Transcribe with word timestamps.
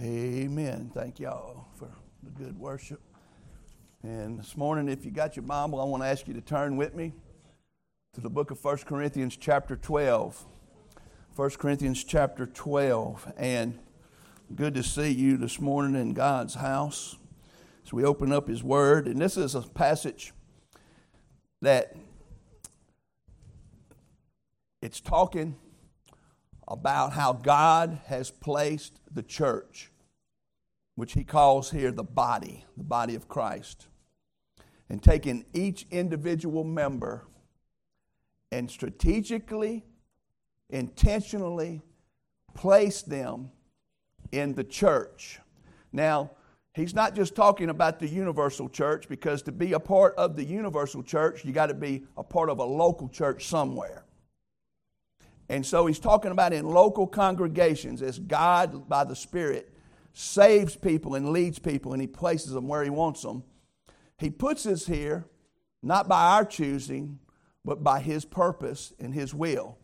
Amen. 0.00 0.90
Thank 0.92 1.20
y'all 1.20 1.68
for 1.78 1.88
the 2.24 2.30
good 2.30 2.58
worship. 2.58 3.00
And 4.02 4.36
this 4.36 4.56
morning, 4.56 4.88
if 4.88 5.04
you 5.04 5.12
got 5.12 5.36
your 5.36 5.44
Bible, 5.44 5.80
I 5.80 5.84
want 5.84 6.02
to 6.02 6.08
ask 6.08 6.26
you 6.26 6.34
to 6.34 6.40
turn 6.40 6.76
with 6.76 6.96
me 6.96 7.12
to 8.14 8.20
the 8.20 8.28
book 8.28 8.50
of 8.50 8.62
1 8.62 8.78
Corinthians, 8.78 9.36
chapter 9.36 9.76
12. 9.76 10.46
1 11.36 11.50
Corinthians, 11.50 12.02
chapter 12.02 12.44
12. 12.44 13.34
And 13.36 13.78
good 14.56 14.74
to 14.74 14.82
see 14.82 15.12
you 15.12 15.36
this 15.36 15.60
morning 15.60 15.94
in 15.94 16.12
God's 16.12 16.56
house 16.56 17.16
as 17.86 17.92
we 17.92 18.04
open 18.04 18.32
up 18.32 18.48
His 18.48 18.64
Word. 18.64 19.06
And 19.06 19.20
this 19.20 19.36
is 19.36 19.54
a 19.54 19.62
passage 19.62 20.32
that 21.62 21.94
it's 24.82 25.00
talking 25.00 25.54
about 26.66 27.12
how 27.12 27.32
God 27.32 28.00
has 28.06 28.30
placed 28.30 29.00
the 29.12 29.22
church, 29.22 29.90
which 30.94 31.12
he 31.12 31.24
calls 31.24 31.70
here 31.70 31.90
the 31.90 32.04
body, 32.04 32.64
the 32.76 32.84
body 32.84 33.14
of 33.14 33.28
Christ, 33.28 33.86
and 34.88 35.02
taking 35.02 35.44
each 35.52 35.86
individual 35.90 36.64
member 36.64 37.26
and 38.50 38.70
strategically, 38.70 39.84
intentionally 40.70 41.82
place 42.54 43.02
them 43.02 43.50
in 44.32 44.54
the 44.54 44.64
church. 44.64 45.40
Now, 45.92 46.30
he's 46.72 46.94
not 46.94 47.14
just 47.14 47.34
talking 47.34 47.68
about 47.68 47.98
the 47.98 48.08
universal 48.08 48.68
church 48.68 49.08
because 49.08 49.42
to 49.42 49.52
be 49.52 49.72
a 49.72 49.80
part 49.80 50.14
of 50.16 50.36
the 50.36 50.44
universal 50.44 51.02
church, 51.02 51.44
you 51.44 51.52
got 51.52 51.66
to 51.66 51.74
be 51.74 52.04
a 52.16 52.22
part 52.22 52.48
of 52.48 52.58
a 52.58 52.64
local 52.64 53.08
church 53.08 53.46
somewhere. 53.46 54.03
And 55.48 55.64
so 55.64 55.86
he's 55.86 55.98
talking 55.98 56.30
about 56.30 56.52
in 56.52 56.66
local 56.66 57.06
congregations 57.06 58.02
as 58.02 58.18
God, 58.18 58.88
by 58.88 59.04
the 59.04 59.16
Spirit, 59.16 59.72
saves 60.12 60.76
people 60.76 61.14
and 61.14 61.30
leads 61.30 61.58
people 61.58 61.92
and 61.92 62.00
he 62.00 62.06
places 62.06 62.52
them 62.52 62.68
where 62.68 62.82
he 62.82 62.90
wants 62.90 63.22
them. 63.22 63.42
He 64.18 64.30
puts 64.30 64.64
us 64.64 64.86
here 64.86 65.26
not 65.82 66.08
by 66.08 66.36
our 66.36 66.44
choosing, 66.44 67.18
but 67.64 67.82
by 67.82 68.00
his 68.00 68.24
purpose 68.24 68.92
and 68.98 69.12
his 69.12 69.34
will. 69.34 69.78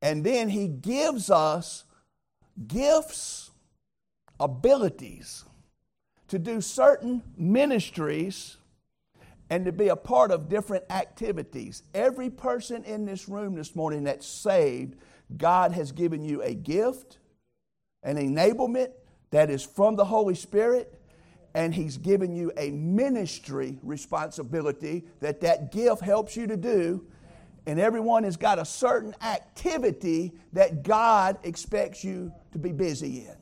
And 0.00 0.24
then 0.24 0.48
he 0.48 0.66
gives 0.68 1.30
us 1.30 1.84
gifts, 2.66 3.50
abilities 4.38 5.44
to 6.28 6.38
do 6.38 6.60
certain 6.60 7.22
ministries 7.36 8.56
and 9.50 9.64
to 9.64 9.72
be 9.72 9.88
a 9.88 9.96
part 9.96 10.30
of 10.30 10.48
different 10.48 10.84
activities. 10.90 11.82
Every 11.92 12.30
person 12.30 12.84
in 12.84 13.04
this 13.04 13.28
room 13.28 13.56
this 13.56 13.74
morning 13.74 14.04
that's 14.04 14.26
saved, 14.26 14.96
God 15.36 15.72
has 15.72 15.90
given 15.90 16.24
you 16.24 16.40
a 16.40 16.54
gift, 16.54 17.18
an 18.04 18.16
enablement 18.16 18.92
that 19.32 19.50
is 19.50 19.64
from 19.64 19.96
the 19.96 20.04
Holy 20.04 20.36
Spirit, 20.36 20.94
and 21.52 21.74
He's 21.74 21.96
given 21.96 22.34
you 22.34 22.52
a 22.56 22.70
ministry 22.70 23.78
responsibility 23.82 25.04
that 25.18 25.40
that 25.40 25.72
gift 25.72 26.00
helps 26.00 26.36
you 26.36 26.46
to 26.46 26.56
do. 26.56 27.04
And 27.66 27.78
everyone 27.78 28.24
has 28.24 28.36
got 28.36 28.58
a 28.58 28.64
certain 28.64 29.14
activity 29.20 30.32
that 30.52 30.82
God 30.82 31.38
expects 31.42 32.02
you 32.04 32.32
to 32.52 32.58
be 32.58 32.72
busy 32.72 33.26
in. 33.26 33.36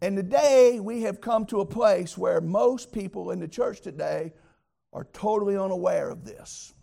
And 0.00 0.16
today 0.16 0.80
we 0.80 1.02
have 1.02 1.20
come 1.20 1.46
to 1.46 1.60
a 1.60 1.66
place 1.66 2.18
where 2.18 2.40
most 2.40 2.92
people 2.92 3.30
in 3.30 3.38
the 3.38 3.46
church 3.46 3.80
today 3.82 4.32
are 4.92 5.06
totally 5.12 5.56
unaware 5.56 6.10
of 6.10 6.24
this. 6.24 6.74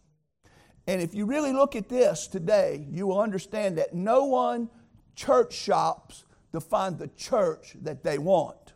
And 0.87 1.01
if 1.01 1.13
you 1.13 1.25
really 1.25 1.53
look 1.53 1.75
at 1.75 1.87
this 1.87 2.27
today, 2.27 2.87
you 2.89 3.05
will 3.05 3.19
understand 3.19 3.77
that 3.77 3.93
no 3.93 4.25
one 4.25 4.69
church 5.15 5.53
shops 5.53 6.25
to 6.51 6.59
find 6.59 6.97
the 6.97 7.09
church 7.09 7.75
that 7.81 8.03
they 8.03 8.17
want. 8.17 8.73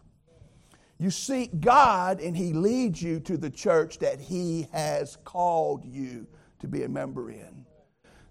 You 1.00 1.10
seek 1.10 1.60
God, 1.60 2.20
and 2.20 2.38
He 2.38 2.54
leads 2.54 3.02
you 3.02 3.20
to 3.22 3.36
the 3.36 3.50
church 3.50 3.98
that 4.00 4.22
He 4.22 4.68
has 4.72 5.18
called 5.24 5.84
you 5.84 6.28
to 6.60 6.68
be 6.68 6.84
a 6.84 6.90
member 6.90 7.32
in. 7.32 7.66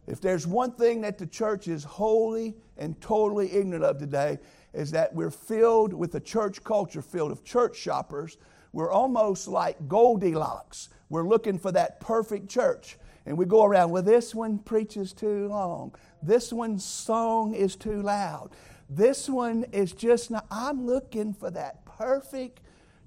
If 0.06 0.21
there's 0.21 0.47
one 0.47 0.72
thing 0.72 1.00
that 1.00 1.19
the 1.19 1.26
church 1.26 1.66
is 1.66 1.82
wholly 1.82 2.55
and 2.76 3.00
totally 3.00 3.53
ignorant 3.53 3.84
of 3.84 3.99
today, 3.99 4.38
is 4.72 4.93
that 4.93 5.12
we're 5.12 5.31
filled 5.31 5.93
with 5.93 6.15
a 6.15 6.21
church 6.21 6.62
culture 6.62 7.03
filled 7.03 7.32
of 7.32 7.44
church 7.44 7.76
shoppers 7.76 8.38
we're 8.72 8.91
almost 8.91 9.49
like 9.49 9.76
Goldilocks. 9.87 10.88
We're 11.12 11.28
looking 11.28 11.59
for 11.59 11.71
that 11.73 12.00
perfect 12.00 12.49
church. 12.49 12.97
And 13.27 13.37
we 13.37 13.45
go 13.45 13.65
around, 13.65 13.91
well, 13.91 14.03
this 14.03 14.34
one 14.34 14.59
preaches 14.59 15.12
too 15.12 15.47
long. 15.49 15.95
This 16.23 16.50
one's 16.55 16.87
song 16.87 17.53
is 17.55 17.77
too 17.77 18.00
loud. 18.00 18.53
This 18.89 19.28
one 19.28 19.67
is 19.73 19.93
just 19.93 20.31
not, 20.31 20.47
I'm 20.50 20.87
looking 20.87 21.34
for 21.34 21.50
that 21.50 21.84
perfect 21.84 22.61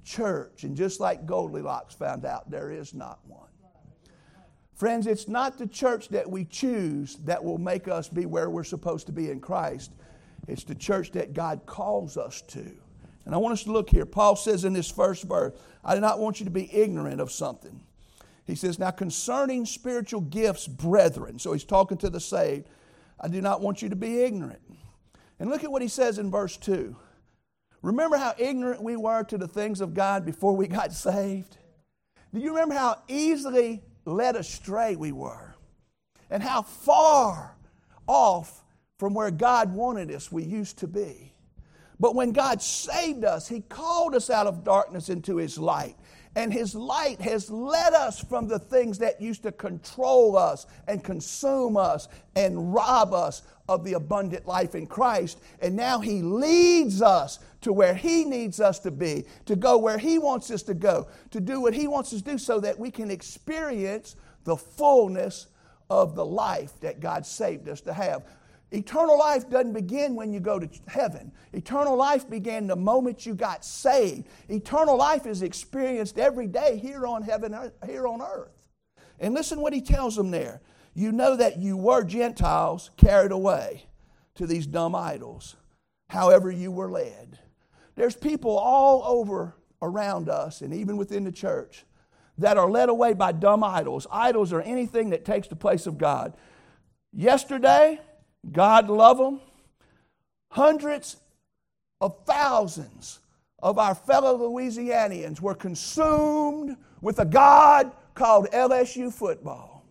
church. 0.04 0.66
And 0.66 0.76
just 0.76 1.00
like 1.00 1.26
Goldilocks 1.26 1.96
found 1.96 2.26
out, 2.26 2.52
there 2.52 2.70
is 2.70 2.94
not 2.94 3.18
one. 3.26 3.50
Friends, 4.76 5.08
it's 5.08 5.28
not 5.28 5.58
the 5.58 5.66
church 5.66 6.10
that 6.10 6.30
we 6.30 6.46
choose 6.46 7.16
that 7.24 7.44
will 7.44 7.58
make 7.58 7.88
us 7.88 8.08
be 8.08 8.28
where 8.28 8.52
we're 8.52 8.64
supposed 8.64 9.08
to 9.08 9.14
be 9.14 9.32
in 9.32 9.40
Christ. 9.40 9.94
It's 10.48 10.64
the 10.64 10.76
church 10.76 11.12
that 11.14 11.34
God 11.34 11.66
calls 11.66 12.18
us 12.18 12.44
to. 12.50 12.72
And 13.26 13.34
I 13.34 13.40
want 13.40 13.54
us 13.54 13.64
to 13.64 13.72
look 13.72 13.90
here. 13.90 14.06
Paul 14.06 14.36
says 14.36 14.64
in 14.64 14.74
this 14.74 14.92
first 14.92 15.24
verse, 15.24 15.58
I 15.84 15.96
do 15.96 16.02
not 16.02 16.20
want 16.20 16.40
you 16.40 16.46
to 16.46 16.52
be 16.52 16.72
ignorant 16.72 17.20
of 17.20 17.32
something. 17.32 17.82
He 18.46 18.56
says, 18.56 18.80
Now 18.80 18.92
concerning 18.92 19.66
spiritual 19.66 20.22
gifts, 20.22 20.68
brethren, 20.68 21.40
so 21.40 21.54
he's 21.54 21.64
talking 21.64 21.98
to 21.98 22.10
the 22.10 22.20
saved, 22.20 22.68
I 23.20 23.28
do 23.28 23.42
not 23.42 23.62
want 23.62 23.82
you 23.82 23.90
to 23.90 23.96
be 23.96 24.22
ignorant. 24.22 24.62
And 25.40 25.50
look 25.50 25.64
at 25.64 25.72
what 25.72 25.82
he 25.82 25.88
says 25.88 26.20
in 26.20 26.32
verse 26.32 26.56
2. 26.58 26.96
Remember 27.82 28.18
how 28.18 28.34
ignorant 28.38 28.82
we 28.82 28.96
were 28.96 29.24
to 29.26 29.38
the 29.38 29.48
things 29.48 29.82
of 29.82 29.94
God 29.94 30.26
before 30.26 30.56
we 30.56 30.68
got 30.68 30.94
saved? 30.94 31.58
Do 32.34 32.40
you 32.40 32.50
remember 32.50 32.76
how 32.76 33.02
easily 33.08 33.84
led 34.06 34.36
astray 34.36 34.96
we 34.96 35.12
were? 35.12 35.56
And 36.30 36.42
how 36.42 36.64
far 36.64 37.56
off 38.08 38.64
from 38.98 39.14
where 39.14 39.32
God 39.32 39.74
wanted 39.74 40.12
us 40.12 40.32
we 40.32 40.44
used 40.44 40.80
to 40.80 40.88
be? 40.88 41.34
But 42.00 42.16
when 42.16 42.32
God 42.32 42.62
saved 42.62 43.24
us, 43.24 43.48
He 43.48 43.62
called 43.62 44.16
us 44.16 44.30
out 44.30 44.48
of 44.48 44.64
darkness 44.64 45.10
into 45.10 45.38
His 45.38 45.58
light. 45.58 45.96
And 46.36 46.52
His 46.52 46.76
light 46.76 47.22
has 47.22 47.50
led 47.50 47.94
us 47.94 48.20
from 48.20 48.48
the 48.48 48.60
things 48.60 48.98
that 49.00 49.22
used 49.22 49.44
to 49.44 49.52
control 49.52 50.38
us 50.38 50.66
and 50.88 51.04
consume 51.04 51.78
us 51.78 52.10
and 52.36 52.74
rob 52.74 53.14
us 53.14 53.44
of 53.70 53.84
the 53.84 53.94
abundant 53.94 54.46
life 54.46 54.76
in 54.76 54.86
Christ. 54.86 55.40
And 55.62 55.76
now 55.76 56.00
He 56.00 56.22
leads 56.22 57.02
us 57.02 57.40
to 57.62 57.72
where 57.72 57.96
He 57.96 58.26
needs 58.26 58.60
us 58.60 58.80
to 58.80 58.92
be, 58.92 59.26
to 59.46 59.56
go 59.56 59.78
where 59.78 59.98
He 59.98 60.20
wants 60.20 60.52
us 60.52 60.64
to 60.64 60.74
go, 60.74 61.08
to 61.32 61.40
do 61.40 61.62
what 61.62 61.74
He 61.74 61.88
wants 61.88 62.14
us 62.14 62.22
to 62.22 62.32
do 62.32 62.38
so 62.38 62.60
that 62.60 62.78
we 62.78 62.92
can 62.92 63.10
experience 63.10 64.16
the 64.44 64.58
fullness 64.58 65.48
of 65.90 66.16
the 66.16 66.26
life 66.26 66.80
that 66.82 67.00
God 67.00 67.26
saved 67.26 67.70
us 67.70 67.82
to 67.82 67.94
have. 67.94 68.24
Eternal 68.76 69.18
life 69.18 69.50
doesn't 69.50 69.72
begin 69.72 70.16
when 70.16 70.34
you 70.34 70.42
go 70.42 70.60
to 70.60 70.70
heaven. 70.88 71.32
Eternal 71.54 71.96
life 71.96 72.30
began 72.30 72.68
the 72.68 72.76
moment 72.76 73.26
you 73.26 73.34
got 73.34 73.64
saved. 73.64 74.28
Eternal 74.50 74.98
life 74.98 75.26
is 75.26 75.42
experienced 75.42 76.20
every 76.20 76.48
day 76.48 76.78
here 76.78 77.08
on 77.08 77.24
heaven, 77.24 77.56
here 77.86 78.06
on 78.06 78.22
earth. 78.22 78.52
And 79.18 79.34
listen 79.34 79.62
what 79.62 79.72
he 79.72 79.80
tells 79.80 80.18
them 80.18 80.30
there. 80.30 80.62
You 80.94 81.14
know 81.14 81.38
that 81.38 81.58
you 81.58 81.78
were 81.78 82.04
Gentiles 82.04 82.92
carried 82.98 83.32
away 83.32 83.86
to 84.36 84.46
these 84.46 84.68
dumb 84.68 84.94
idols, 84.94 85.56
however 86.10 86.52
you 86.52 86.70
were 86.70 86.92
led. 86.92 87.40
There's 87.96 88.16
people 88.16 88.58
all 88.58 89.04
over 89.06 89.56
around 89.82 90.28
us 90.28 90.60
and 90.60 90.74
even 90.74 90.98
within 90.98 91.24
the 91.24 91.32
church 91.32 91.86
that 92.38 92.58
are 92.58 92.70
led 92.70 92.90
away 92.90 93.14
by 93.14 93.32
dumb 93.32 93.64
idols. 93.64 94.06
Idols 94.12 94.52
are 94.52 94.62
anything 94.62 95.12
that 95.12 95.24
takes 95.24 95.48
the 95.48 95.56
place 95.56 95.88
of 95.88 95.98
God. 95.98 96.34
Yesterday, 97.14 98.02
God 98.52 98.90
love 98.90 99.18
them. 99.18 99.42
Hundreds 100.50 101.18
of 102.02 102.26
thousands 102.26 103.20
of 103.60 103.80
our 103.80 103.96
fellow 103.96 104.38
Louisianians 104.38 105.42
were 105.42 105.56
consumed 105.56 106.78
with 107.02 107.20
a 107.20 107.26
God 107.26 107.92
called 108.14 108.48
LSU 108.52 109.12
football. 109.12 109.86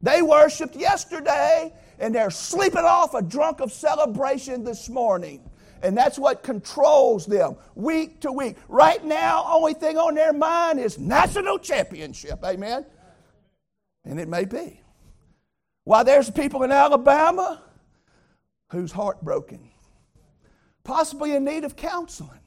They 0.00 0.22
worshiped 0.22 0.76
yesterday 0.76 1.72
and 1.98 2.14
they're 2.14 2.30
sleeping 2.30 2.84
off 2.84 3.14
a 3.14 3.22
drunk 3.22 3.60
of 3.60 3.72
celebration 3.72 4.64
this 4.64 4.88
morning. 4.88 5.48
And 5.82 5.96
that's 5.96 6.18
what 6.18 6.42
controls 6.42 7.26
them 7.26 7.56
week 7.74 8.20
to 8.20 8.32
week. 8.32 8.56
Right 8.68 9.04
now, 9.04 9.44
only 9.48 9.74
thing 9.74 9.98
on 9.98 10.14
their 10.14 10.32
mind 10.32 10.80
is 10.80 10.98
national 10.98 11.58
championship. 11.58 12.42
Amen. 12.42 12.86
And 14.04 14.18
it 14.18 14.28
may 14.28 14.44
be. 14.44 14.80
While 15.84 16.04
there's 16.04 16.30
people 16.30 16.62
in 16.62 16.72
Alabama 16.72 17.62
who's 18.70 18.90
heartbroken, 18.90 19.70
possibly 20.82 21.34
in 21.34 21.44
need 21.44 21.64
of 21.64 21.76
counseling 21.76 22.40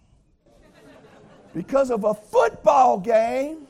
because 1.53 1.91
of 1.91 2.03
a 2.03 2.13
football 2.13 2.99
game. 2.99 3.67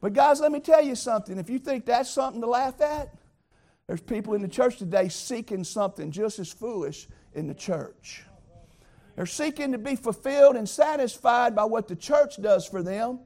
But, 0.00 0.12
guys, 0.12 0.40
let 0.40 0.52
me 0.52 0.60
tell 0.60 0.82
you 0.82 0.94
something. 0.94 1.38
If 1.38 1.48
you 1.48 1.58
think 1.58 1.86
that's 1.86 2.10
something 2.10 2.40
to 2.40 2.46
laugh 2.46 2.80
at, 2.80 3.14
there's 3.86 4.00
people 4.00 4.34
in 4.34 4.42
the 4.42 4.48
church 4.48 4.78
today 4.78 5.08
seeking 5.08 5.64
something 5.64 6.10
just 6.10 6.38
as 6.38 6.52
foolish 6.52 7.08
in 7.34 7.46
the 7.46 7.54
church. 7.54 8.24
They're 9.16 9.26
seeking 9.26 9.72
to 9.72 9.78
be 9.78 9.96
fulfilled 9.96 10.56
and 10.56 10.68
satisfied 10.68 11.54
by 11.54 11.64
what 11.64 11.88
the 11.88 11.96
church 11.96 12.40
does 12.40 12.66
for 12.66 12.82
them. 12.82 13.20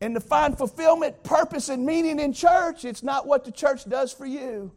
And 0.00 0.14
to 0.14 0.20
find 0.20 0.56
fulfillment, 0.56 1.22
purpose, 1.22 1.68
and 1.68 1.86
meaning 1.86 2.18
in 2.18 2.32
church, 2.32 2.84
it's 2.84 3.02
not 3.02 3.26
what 3.26 3.44
the 3.44 3.52
church 3.52 3.88
does 3.88 4.12
for 4.12 4.26
you. 4.26 4.72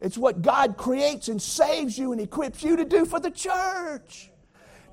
It's 0.00 0.18
what 0.18 0.42
God 0.42 0.76
creates 0.76 1.28
and 1.28 1.40
saves 1.40 1.98
you 1.98 2.12
and 2.12 2.20
equips 2.20 2.62
you 2.62 2.76
to 2.76 2.84
do 2.84 3.04
for 3.04 3.20
the 3.20 3.30
church. 3.30 4.30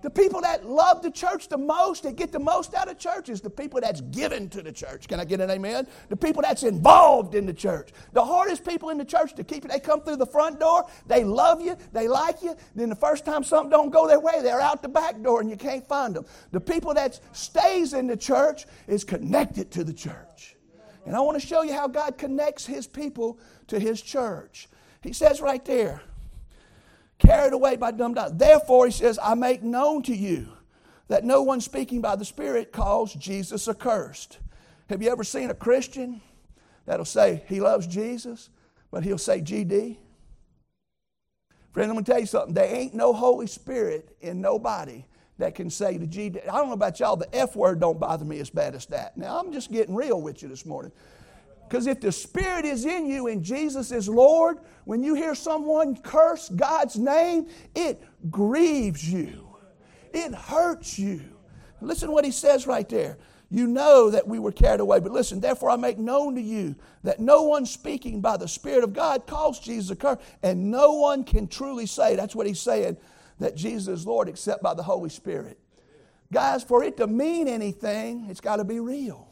The 0.08 0.12
people 0.12 0.40
that 0.40 0.66
love 0.66 1.02
the 1.02 1.12
church 1.12 1.50
the 1.50 1.58
most, 1.58 2.04
that 2.04 2.16
get 2.16 2.32
the 2.32 2.40
most 2.40 2.74
out 2.74 2.88
of 2.88 2.98
church, 2.98 3.28
is 3.28 3.42
the 3.42 3.50
people 3.50 3.82
that's 3.82 4.00
given 4.00 4.48
to 4.52 4.62
the 4.62 4.72
church. 4.72 5.10
Can 5.10 5.20
I 5.20 5.26
get 5.26 5.42
an 5.42 5.52
amen? 5.52 5.86
The 6.08 6.16
people 6.16 6.42
that's 6.42 6.64
involved 6.64 7.36
in 7.36 7.46
the 7.46 7.54
church. 7.54 7.90
The 8.14 8.24
hardest 8.24 8.64
people 8.64 8.90
in 8.90 8.98
the 8.98 9.04
church 9.04 9.36
to 9.36 9.44
keep 9.44 9.66
it, 9.66 9.68
they 9.70 9.82
come 9.82 10.00
through 10.00 10.16
the 10.16 10.26
front 10.26 10.62
door, 10.62 10.88
they 11.08 11.26
love 11.26 11.60
you, 11.60 11.76
they 11.92 12.08
like 12.08 12.42
you. 12.42 12.56
Then 12.74 12.88
the 12.88 12.96
first 12.96 13.26
time 13.26 13.44
something 13.44 13.70
don't 13.70 13.90
go 13.90 14.08
their 14.08 14.22
way, 14.22 14.42
they're 14.42 14.62
out 14.62 14.82
the 14.82 14.88
back 14.88 15.22
door 15.22 15.42
and 15.42 15.50
you 15.50 15.58
can't 15.58 15.86
find 15.86 16.16
them. 16.16 16.26
The 16.54 16.62
people 16.62 16.94
that 16.94 17.20
stays 17.34 17.92
in 17.92 18.08
the 18.08 18.16
church 18.16 18.66
is 18.88 19.04
connected 19.04 19.72
to 19.72 19.84
the 19.84 19.94
church. 19.94 20.56
And 21.06 21.18
I 21.18 21.20
want 21.20 21.38
to 21.38 21.46
show 21.46 21.64
you 21.64 21.74
how 21.74 21.90
God 21.90 22.18
connects 22.18 22.66
his 22.66 22.88
people 22.88 23.40
to 23.68 23.78
his 23.78 24.02
church. 24.02 24.70
He 25.02 25.12
says 25.12 25.42
right 25.42 25.66
there, 25.66 26.02
carried 27.20 27.54
away 27.54 27.76
by 27.76 27.92
dumb 27.92 28.14
doctrine. 28.14 28.38
Therefore, 28.38 28.86
he 28.86 28.92
says, 28.92 29.20
I 29.22 29.36
make 29.36 29.64
known 29.64 30.04
to 30.04 30.16
you 30.16 30.50
that 31.08 31.24
no 31.24 31.42
one 31.42 31.62
speaking 31.62 32.02
by 32.02 32.16
the 32.16 32.26
Spirit 32.26 32.72
calls 32.72 33.14
Jesus 33.14 33.68
accursed. 33.68 34.40
Have 34.90 35.02
you 35.02 35.10
ever 35.10 35.24
seen 35.24 35.50
a 35.50 35.56
Christian 35.56 36.22
that'll 36.86 37.06
say 37.06 37.44
he 37.48 37.60
loves 37.60 37.88
Jesus, 37.88 38.50
but 38.92 39.04
he'll 39.04 39.18
say 39.18 39.42
GD? 39.42 39.98
Friend, 41.72 41.92
I'm 41.92 41.96
going 41.96 42.06
to 42.06 42.12
tell 42.12 42.20
you 42.20 42.26
something. 42.26 42.54
There 42.54 42.74
ain't 42.74 42.94
no 42.94 43.14
Holy 43.14 43.48
Spirit 43.48 44.16
in 44.22 44.42
nobody 44.42 45.06
that 45.38 45.56
can 45.56 45.70
say 45.70 45.98
the. 45.98 46.42
I 46.50 46.58
don't 46.58 46.68
know 46.68 46.74
about 46.74 47.00
y'all, 47.00 47.16
the 47.16 47.34
F 47.36 47.56
word 47.56 47.80
don't 47.80 48.00
bother 48.00 48.26
me 48.26 48.40
as 48.40 48.50
bad 48.50 48.74
as 48.76 48.86
that. 48.88 49.18
Now, 49.18 49.40
I'm 49.40 49.52
just 49.54 49.72
getting 49.72 49.94
real 49.94 50.22
with 50.22 50.42
you 50.42 50.50
this 50.50 50.66
morning. 50.66 50.92
Because 51.68 51.88
if 51.88 52.00
the 52.00 52.12
Spirit 52.12 52.64
is 52.66 52.86
in 52.86 53.06
you 53.08 53.28
and 53.28 53.44
Jesus 53.44 53.92
is 53.92 54.08
Lord, 54.08 54.60
when 54.86 55.04
you 55.04 55.16
hear 55.16 55.36
someone 55.36 55.98
curse 55.98 56.48
God's 56.50 56.98
name, 56.98 57.48
it 57.76 58.02
grieves 58.32 59.12
you. 59.12 59.50
It 60.14 60.34
hurts 60.34 60.98
you. 60.98 61.22
Listen 61.82 62.12
what 62.12 62.24
he 62.24 62.32
says 62.32 62.68
right 62.68 62.88
there. 62.88 63.18
You 63.50 63.68
know 63.68 64.10
that 64.10 64.28
we 64.28 64.40
were 64.40 64.52
carried 64.52 64.80
away. 64.80 65.00
But 65.00 65.12
listen, 65.12 65.42
therefore 65.42 65.70
I 65.70 65.76
make 65.76 65.98
known 65.98 66.36
to 66.36 66.42
you 66.42 66.76
that 67.04 67.20
no 67.20 67.44
one 67.44 67.66
speaking 67.66 68.22
by 68.22 68.38
the 68.38 68.48
Spirit 68.48 68.84
of 68.84 68.94
God 68.94 69.28
calls 69.28 69.60
Jesus 69.60 69.92
a 69.92 69.96
curse, 69.96 70.20
and 70.44 70.72
no 70.72 70.94
one 70.94 71.24
can 71.24 71.48
truly 71.48 71.86
say, 71.86 72.16
that's 72.16 72.36
what 72.36 72.48
he's 72.48 72.62
saying, 72.62 72.98
that 73.40 73.56
Jesus 73.56 74.00
is 74.00 74.08
Lord 74.08 74.30
except 74.30 74.64
by 74.64 74.74
the 74.74 74.84
Holy 74.84 75.10
Spirit. 75.10 75.60
Guys, 76.32 76.64
for 76.64 76.84
it 76.84 76.98
to 76.98 77.08
mean 77.08 77.48
anything, 77.48 78.28
it's 78.30 78.42
got 78.42 78.58
to 78.58 78.64
be 78.64 78.80
real 78.80 79.27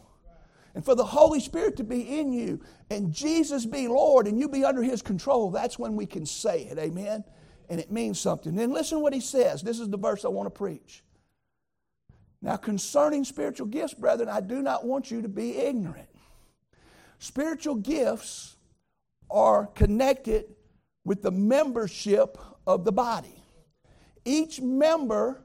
and 0.75 0.83
for 0.83 0.93
the 0.93 1.05
Holy 1.05 1.39
Spirit 1.39 1.77
to 1.77 1.83
be 1.83 2.19
in 2.19 2.33
you 2.33 2.59
and 2.91 3.13
Jesus 3.13 3.65
be 3.65 3.87
Lord 3.87 4.27
and 4.27 4.37
you 4.37 4.49
be 4.49 4.65
under 4.65 4.83
His 4.83 5.01
control, 5.01 5.49
that's 5.49 5.79
when 5.79 5.95
we 5.95 6.05
can 6.05 6.25
say 6.25 6.63
it. 6.63 6.77
Amen? 6.77 7.23
And 7.69 7.79
it 7.79 7.91
means 7.91 8.19
something. 8.19 8.53
Then 8.53 8.71
listen 8.71 8.99
what 8.99 9.13
He 9.13 9.21
says. 9.21 9.61
This 9.61 9.79
is 9.79 9.89
the 9.89 9.97
verse 9.97 10.25
I 10.25 10.27
want 10.27 10.47
to 10.47 10.51
preach. 10.51 11.01
Now, 12.41 12.57
concerning 12.57 13.23
spiritual 13.23 13.67
gifts, 13.67 13.93
brethren, 13.93 14.29
I 14.29 14.41
do 14.41 14.61
not 14.61 14.85
want 14.85 15.09
you 15.09 15.21
to 15.21 15.29
be 15.29 15.57
ignorant. 15.57 16.09
Spiritual 17.17 17.75
gifts 17.75 18.57
are 19.31 19.67
connected 19.67 20.53
with 21.05 21.21
the 21.21 21.31
membership 21.31 22.37
of 22.67 22.83
the 22.83 22.91
body. 22.91 23.41
Each 24.25 24.59
member 24.59 25.41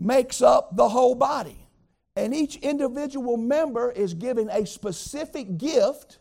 makes 0.00 0.40
up 0.40 0.74
the 0.74 0.88
whole 0.88 1.14
body. 1.14 1.63
And 2.16 2.34
each 2.34 2.56
individual 2.56 3.36
member 3.36 3.90
is 3.90 4.14
given 4.14 4.48
a 4.50 4.66
specific 4.66 5.58
gift 5.58 6.18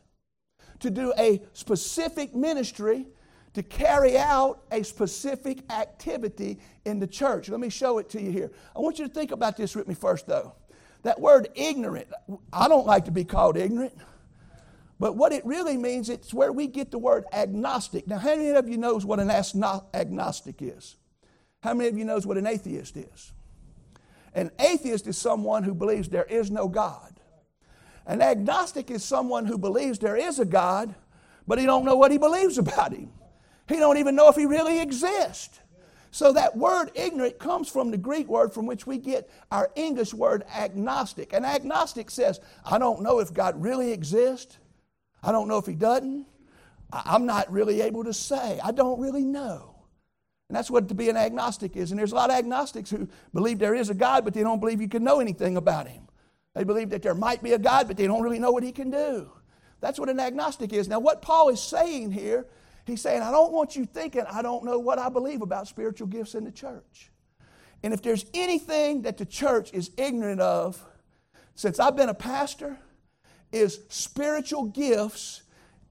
to 0.79 0.89
do 0.89 1.13
a 1.17 1.41
specific 1.53 2.35
ministry 2.35 3.07
to 3.53 3.61
carry 3.61 4.17
out 4.17 4.63
a 4.71 4.83
specific 4.83 5.71
activity 5.71 6.59
in 6.85 6.99
the 6.99 7.07
church. 7.07 7.49
Let 7.49 7.59
me 7.59 7.69
show 7.69 7.99
it 7.99 8.09
to 8.09 8.21
you 8.21 8.31
here. 8.31 8.51
I 8.75 8.79
want 8.79 8.97
you 8.97 9.07
to 9.07 9.13
think 9.13 9.31
about 9.31 9.57
this 9.57 9.75
with 9.75 9.87
me 9.87 9.93
first, 9.93 10.25
though. 10.27 10.53
That 11.03 11.19
word 11.19 11.49
ignorant, 11.53 12.07
I 12.51 12.67
don't 12.67 12.87
like 12.87 13.05
to 13.05 13.11
be 13.11 13.23
called 13.23 13.57
ignorant. 13.57 13.93
But 14.99 15.15
what 15.15 15.33
it 15.33 15.45
really 15.45 15.77
means, 15.77 16.09
it's 16.09 16.33
where 16.33 16.51
we 16.51 16.65
get 16.65 16.89
the 16.89 16.97
word 16.97 17.25
agnostic. 17.33 18.07
Now, 18.07 18.17
how 18.17 18.35
many 18.35 18.49
of 18.49 18.67
you 18.69 18.77
knows 18.77 19.05
what 19.05 19.19
an 19.19 19.29
agnostic 19.29 20.61
is? 20.61 20.95
How 21.61 21.73
many 21.73 21.89
of 21.89 21.97
you 21.97 22.05
knows 22.05 22.25
what 22.25 22.37
an 22.37 22.47
atheist 22.47 22.97
is? 22.97 23.33
An 24.35 24.51
atheist 24.59 25.07
is 25.07 25.17
someone 25.17 25.63
who 25.63 25.73
believes 25.73 26.09
there 26.09 26.23
is 26.23 26.49
no 26.49 26.67
God. 26.67 27.19
An 28.05 28.21
agnostic 28.21 28.91
is 28.91 29.03
someone 29.03 29.45
who 29.45 29.57
believes 29.57 29.99
there 29.99 30.17
is 30.17 30.39
a 30.39 30.45
God, 30.45 30.95
but 31.47 31.59
he 31.59 31.65
don't 31.65 31.85
know 31.85 31.95
what 31.95 32.11
he 32.11 32.17
believes 32.17 32.57
about 32.57 32.93
him. 32.93 33.11
He 33.69 33.77
don't 33.77 33.97
even 33.97 34.15
know 34.15 34.29
if 34.29 34.35
he 34.35 34.45
really 34.45 34.79
exists. 34.79 35.59
So 36.11 36.31
that 36.33 36.55
word 36.55 36.91
ignorant 36.93 37.39
comes 37.39 37.69
from 37.69 37.89
the 37.89 37.97
Greek 37.97 38.27
word 38.27 38.53
from 38.53 38.67
which 38.67 38.85
we 38.85 38.99
get 38.99 39.29
our 39.51 39.71
English 39.75 40.13
word 40.13 40.43
agnostic. 40.53 41.33
An 41.33 41.43
agnostic 41.43 42.11
says, 42.11 42.39
I 42.63 42.77
don't 42.77 43.01
know 43.01 43.19
if 43.19 43.33
God 43.33 43.59
really 43.59 43.91
exists. 43.91 44.59
I 45.23 45.31
don't 45.31 45.47
know 45.47 45.57
if 45.57 45.65
he 45.65 45.73
doesn't. 45.73 46.27
I'm 46.91 47.25
not 47.25 47.51
really 47.51 47.81
able 47.81 48.03
to 48.03 48.13
say. 48.13 48.59
I 48.63 48.71
don't 48.71 48.99
really 48.99 49.23
know. 49.23 49.72
And 50.53 50.59
that's 50.59 50.69
what 50.69 50.87
to 50.89 50.93
be 50.93 51.09
an 51.09 51.17
agnostic 51.17 51.75
is. 51.75 51.89
And 51.89 51.99
there's 51.99 52.11
a 52.11 52.15
lot 52.15 52.29
of 52.29 52.35
agnostics 52.35 52.91
who 52.91 53.07
believe 53.33 53.57
there 53.57 53.73
is 53.73 53.89
a 53.89 53.95
God, 53.95 54.23
but 54.23 54.35
they 54.35 54.43
don't 54.43 54.59
believe 54.59 54.79
you 54.79 54.87
can 54.87 55.03
know 55.03 55.19
anything 55.19 55.57
about 55.57 55.87
him. 55.87 56.03
They 56.53 56.63
believe 56.63 56.91
that 56.91 57.01
there 57.01 57.15
might 57.15 57.41
be 57.41 57.53
a 57.53 57.57
God, 57.57 57.87
but 57.87 57.97
they 57.97 58.05
don't 58.05 58.21
really 58.21 58.37
know 58.37 58.51
what 58.51 58.61
he 58.61 58.71
can 58.71 58.91
do. 58.91 59.31
That's 59.81 59.99
what 59.99 60.09
an 60.09 60.19
agnostic 60.19 60.71
is. 60.71 60.87
Now, 60.87 60.99
what 60.99 61.23
Paul 61.23 61.49
is 61.49 61.59
saying 61.59 62.11
here, 62.11 62.45
he's 62.85 63.01
saying, 63.01 63.23
I 63.23 63.31
don't 63.31 63.51
want 63.51 63.75
you 63.75 63.85
thinking 63.85 64.25
I 64.31 64.43
don't 64.43 64.63
know 64.63 64.77
what 64.77 64.99
I 64.99 65.09
believe 65.09 65.41
about 65.41 65.67
spiritual 65.67 66.05
gifts 66.05 66.35
in 66.35 66.43
the 66.43 66.51
church. 66.51 67.09
And 67.81 67.91
if 67.91 68.03
there's 68.03 68.27
anything 68.35 69.01
that 69.01 69.17
the 69.17 69.25
church 69.25 69.73
is 69.73 69.89
ignorant 69.97 70.39
of, 70.39 70.85
since 71.55 71.79
I've 71.79 71.95
been 71.95 72.09
a 72.09 72.13
pastor, 72.13 72.77
is 73.51 73.79
spiritual 73.89 74.65
gifts 74.65 75.41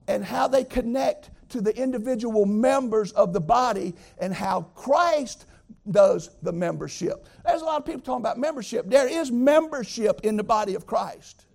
and 0.07 0.23
how 0.23 0.47
they 0.47 0.63
connect 0.63 1.31
to 1.53 1.61
the 1.61 1.75
individual 1.75 2.45
members 2.45 3.11
of 3.13 3.31
the 3.31 3.39
body 3.39 3.93
and 4.17 4.33
how 4.33 4.63
Christ 4.75 5.45
does 5.89 6.31
the 6.41 6.51
membership. 6.51 7.27
There's 7.45 7.61
a 7.61 7.65
lot 7.65 7.79
of 7.79 7.85
people 7.85 8.01
talking 8.01 8.21
about 8.21 8.39
membership. 8.39 8.89
There 8.89 9.07
is 9.07 9.31
membership 9.31 10.21
in 10.23 10.35
the 10.35 10.43
body 10.43 10.73
of 10.73 10.87
Christ, 10.87 11.45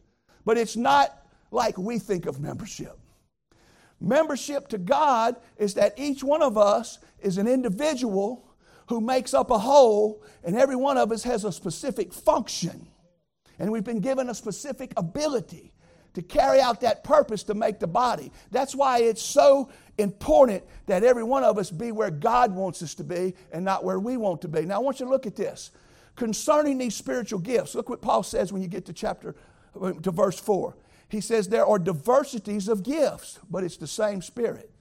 but 0.44 0.56
it's 0.56 0.76
not 0.76 1.26
like 1.50 1.76
we 1.76 1.98
think 1.98 2.26
of 2.26 2.40
membership. 2.40 2.96
Membership 4.00 4.68
to 4.68 4.78
God 4.78 5.36
is 5.56 5.74
that 5.74 5.94
each 5.96 6.22
one 6.22 6.42
of 6.42 6.56
us 6.56 6.98
is 7.20 7.36
an 7.36 7.48
individual 7.48 8.54
who 8.88 9.00
makes 9.00 9.34
up 9.34 9.50
a 9.50 9.58
whole, 9.58 10.22
and 10.44 10.56
every 10.56 10.76
one 10.76 10.96
of 10.96 11.10
us 11.10 11.24
has 11.24 11.44
a 11.44 11.50
specific 11.50 12.12
function. 12.12 12.86
And 13.58 13.72
we've 13.72 13.84
been 13.84 14.00
given 14.00 14.30
a 14.30 14.34
specific 14.34 14.92
ability 14.96 15.72
to 16.18 16.22
carry 16.22 16.60
out 16.60 16.80
that 16.80 17.04
purpose 17.04 17.44
to 17.44 17.54
make 17.54 17.78
the 17.78 17.86
body. 17.86 18.32
That's 18.50 18.74
why 18.74 19.02
it's 19.02 19.22
so 19.22 19.70
important 19.98 20.64
that 20.86 21.04
every 21.04 21.22
one 21.22 21.44
of 21.44 21.58
us 21.58 21.70
be 21.70 21.92
where 21.92 22.10
God 22.10 22.52
wants 22.52 22.82
us 22.82 22.94
to 22.96 23.04
be 23.04 23.34
and 23.52 23.64
not 23.64 23.84
where 23.84 24.00
we 24.00 24.16
want 24.16 24.42
to 24.42 24.48
be. 24.48 24.62
Now, 24.62 24.76
I 24.76 24.78
want 24.78 24.98
you 24.98 25.06
to 25.06 25.10
look 25.10 25.26
at 25.26 25.36
this. 25.36 25.70
Concerning 26.16 26.76
these 26.76 26.96
spiritual 26.96 27.38
gifts, 27.38 27.76
look 27.76 27.88
what 27.88 28.02
Paul 28.02 28.24
says 28.24 28.52
when 28.52 28.62
you 28.62 28.66
get 28.66 28.86
to 28.86 28.92
chapter, 28.92 29.36
to 30.02 30.10
verse 30.10 30.40
4. 30.40 30.76
He 31.08 31.20
says, 31.20 31.48
There 31.48 31.64
are 31.64 31.78
diversities 31.78 32.66
of 32.66 32.82
gifts, 32.82 33.38
but 33.48 33.62
it's 33.62 33.76
the 33.76 33.86
same 33.86 34.20
Spirit. 34.20 34.72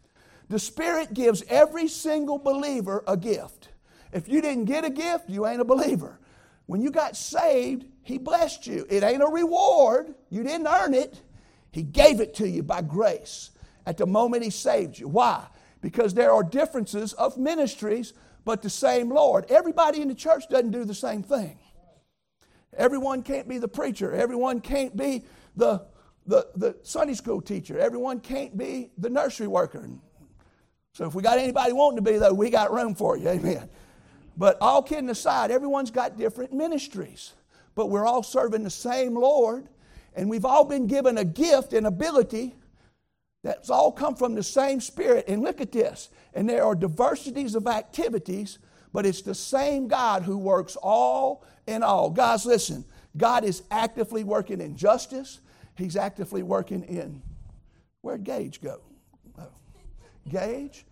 The 0.49 0.57
Spirit 0.57 1.13
gives 1.13 1.43
every 1.49 1.87
single 1.87 2.39
believer 2.39 3.03
a 3.05 3.15
gift. 3.15 3.69
If 4.11 4.27
you 4.27 4.41
didn't 4.41 4.65
get 4.65 4.85
a 4.85 4.89
gift, 4.89 5.29
you 5.29 5.45
ain't 5.45 5.61
a 5.61 5.65
believer. 5.65 6.19
When 6.65 6.81
you 6.81 6.89
got 6.89 7.15
saved, 7.15 7.85
He 8.01 8.17
blessed 8.17 8.65
you. 8.65 8.87
It 8.89 9.03
ain't 9.03 9.21
a 9.21 9.27
reward, 9.27 10.15
you 10.31 10.41
didn't 10.41 10.65
earn 10.65 10.95
it. 10.95 11.21
He 11.77 11.83
gave 11.83 12.21
it 12.21 12.33
to 12.35 12.49
you 12.49 12.63
by 12.63 12.81
grace 12.81 13.51
at 13.85 13.97
the 13.97 14.07
moment 14.07 14.43
He 14.43 14.49
saved 14.49 14.97
you. 14.97 15.07
Why? 15.07 15.45
Because 15.79 16.15
there 16.15 16.31
are 16.31 16.41
differences 16.41 17.13
of 17.13 17.37
ministries, 17.37 18.13
but 18.45 18.63
the 18.63 18.69
same 18.69 19.11
Lord. 19.11 19.45
Everybody 19.49 20.01
in 20.01 20.07
the 20.07 20.15
church 20.15 20.49
doesn't 20.49 20.71
do 20.71 20.85
the 20.85 20.95
same 20.95 21.21
thing. 21.21 21.59
Everyone 22.75 23.21
can't 23.21 23.47
be 23.47 23.59
the 23.59 23.67
preacher. 23.67 24.11
Everyone 24.11 24.59
can't 24.59 24.97
be 24.97 25.25
the, 25.55 25.85
the, 26.25 26.47
the 26.55 26.77
Sunday 26.81 27.13
school 27.13 27.41
teacher. 27.41 27.77
Everyone 27.77 28.21
can't 28.21 28.57
be 28.57 28.89
the 28.97 29.11
nursery 29.11 29.47
worker. 29.47 29.87
So 30.93 31.05
if 31.05 31.13
we 31.13 31.21
got 31.21 31.37
anybody 31.37 31.73
wanting 31.73 32.03
to 32.03 32.11
be, 32.11 32.17
though, 32.17 32.33
we 32.33 32.49
got 32.49 32.73
room 32.73 32.95
for 32.95 33.17
you. 33.17 33.29
Amen. 33.29 33.69
But 34.35 34.57
all 34.61 34.81
kidding 34.81 35.11
aside, 35.11 35.51
everyone's 35.51 35.91
got 35.91 36.17
different 36.17 36.53
ministries. 36.53 37.33
But 37.75 37.91
we're 37.91 38.07
all 38.07 38.23
serving 38.23 38.63
the 38.63 38.71
same 38.71 39.13
Lord, 39.13 39.69
and 40.17 40.29
we've 40.29 40.45
all 40.45 40.65
been 40.65 40.87
given 40.87 41.17
a 41.19 41.23
gift 41.23 41.73
and 41.73 41.85
ability 41.85 42.55
that's 43.43 43.69
all 43.69 43.91
come 43.91 44.15
from 44.15 44.33
the 44.33 44.43
same 44.43 44.81
Spirit. 44.81 45.25
And 45.27 45.41
look 45.43 45.61
at 45.61 45.71
this. 45.71 46.09
And 46.33 46.49
there 46.49 46.65
are 46.65 46.75
diversities 46.75 47.55
of 47.55 47.67
activities, 47.67 48.57
but 48.91 49.05
it's 49.05 49.21
the 49.21 49.35
same 49.35 49.87
God 49.87 50.23
who 50.23 50.37
works 50.37 50.75
all 50.75 51.45
in 51.67 51.83
all. 51.83 52.09
Guys, 52.09 52.45
listen, 52.45 52.83
God 53.15 53.43
is 53.43 53.63
actively 53.69 54.23
working 54.23 54.59
in 54.59 54.75
justice, 54.75 55.39
He's 55.75 55.95
actively 55.95 56.41
working 56.41 56.83
in. 56.83 57.21
Where'd 58.01 58.23
Gage 58.23 58.61
go? 58.61 58.81
Oh. 59.39 59.47
Gage? 60.27 60.85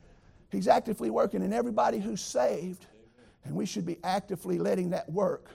He's 0.52 0.68
actively 0.68 1.10
working 1.10 1.42
in 1.42 1.52
everybody 1.52 2.00
who's 2.00 2.22
saved, 2.22 2.86
and 3.44 3.56
we 3.56 3.66
should 3.66 3.86
be 3.86 3.98
actively 4.04 4.60
letting 4.60 4.92
that 4.92 5.12
work 5.12 5.50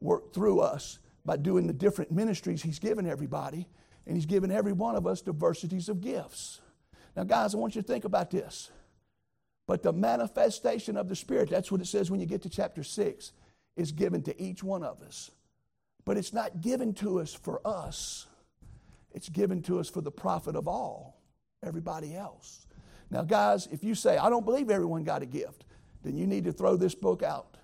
work 0.00 0.34
through 0.34 0.60
us 0.60 0.98
by 1.26 1.36
doing 1.36 1.66
the 1.66 1.72
different 1.72 2.12
ministries 2.12 2.62
He's 2.62 2.78
given 2.78 3.06
everybody, 3.06 3.66
and 4.06 4.16
He's 4.16 4.26
given 4.26 4.50
every 4.50 4.72
one 4.72 4.94
of 4.94 5.06
us 5.06 5.20
diversities 5.20 5.88
of 5.88 6.00
gifts. 6.00 6.60
Now, 7.16 7.24
guys, 7.24 7.54
I 7.54 7.58
want 7.58 7.74
you 7.74 7.82
to 7.82 7.86
think 7.86 8.04
about 8.04 8.30
this. 8.30 8.70
But 9.66 9.82
the 9.82 9.92
manifestation 9.92 10.96
of 10.96 11.08
the 11.08 11.16
Spirit, 11.16 11.50
that's 11.50 11.72
what 11.72 11.80
it 11.80 11.86
says 11.86 12.10
when 12.10 12.20
you 12.20 12.26
get 12.26 12.42
to 12.42 12.48
chapter 12.48 12.84
6, 12.84 13.32
is 13.76 13.92
given 13.92 14.22
to 14.22 14.40
each 14.40 14.62
one 14.62 14.84
of 14.84 15.02
us. 15.02 15.32
But 16.04 16.16
it's 16.16 16.32
not 16.32 16.60
given 16.60 16.94
to 16.94 17.18
us 17.18 17.34
for 17.34 17.60
us, 17.66 18.26
it's 19.12 19.28
given 19.28 19.62
to 19.62 19.80
us 19.80 19.88
for 19.88 20.00
the 20.00 20.10
profit 20.10 20.54
of 20.54 20.68
all, 20.68 21.20
everybody 21.64 22.14
else. 22.14 22.66
Now, 23.10 23.22
guys, 23.22 23.66
if 23.72 23.82
you 23.82 23.94
say, 23.94 24.16
I 24.16 24.30
don't 24.30 24.44
believe 24.44 24.70
everyone 24.70 25.02
got 25.02 25.22
a 25.22 25.26
gift, 25.26 25.64
then 26.04 26.16
you 26.16 26.26
need 26.26 26.44
to 26.44 26.52
throw 26.52 26.76
this 26.76 26.94
book 26.94 27.22
out. 27.22 27.56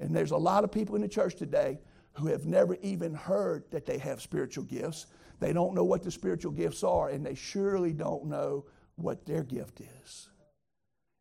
And 0.00 0.14
there's 0.14 0.32
a 0.32 0.36
lot 0.36 0.64
of 0.64 0.72
people 0.72 0.96
in 0.96 1.02
the 1.02 1.08
church 1.08 1.36
today 1.36 1.78
who 2.14 2.26
have 2.26 2.44
never 2.44 2.76
even 2.82 3.14
heard 3.14 3.64
that 3.70 3.86
they 3.86 3.98
have 3.98 4.20
spiritual 4.20 4.64
gifts. 4.64 5.06
They 5.40 5.52
don't 5.52 5.74
know 5.74 5.84
what 5.84 6.02
the 6.02 6.10
spiritual 6.10 6.52
gifts 6.52 6.82
are, 6.84 7.08
and 7.08 7.24
they 7.24 7.34
surely 7.34 7.92
don't 7.92 8.26
know 8.26 8.66
what 8.96 9.26
their 9.26 9.42
gift 9.42 9.80
is. 9.80 10.28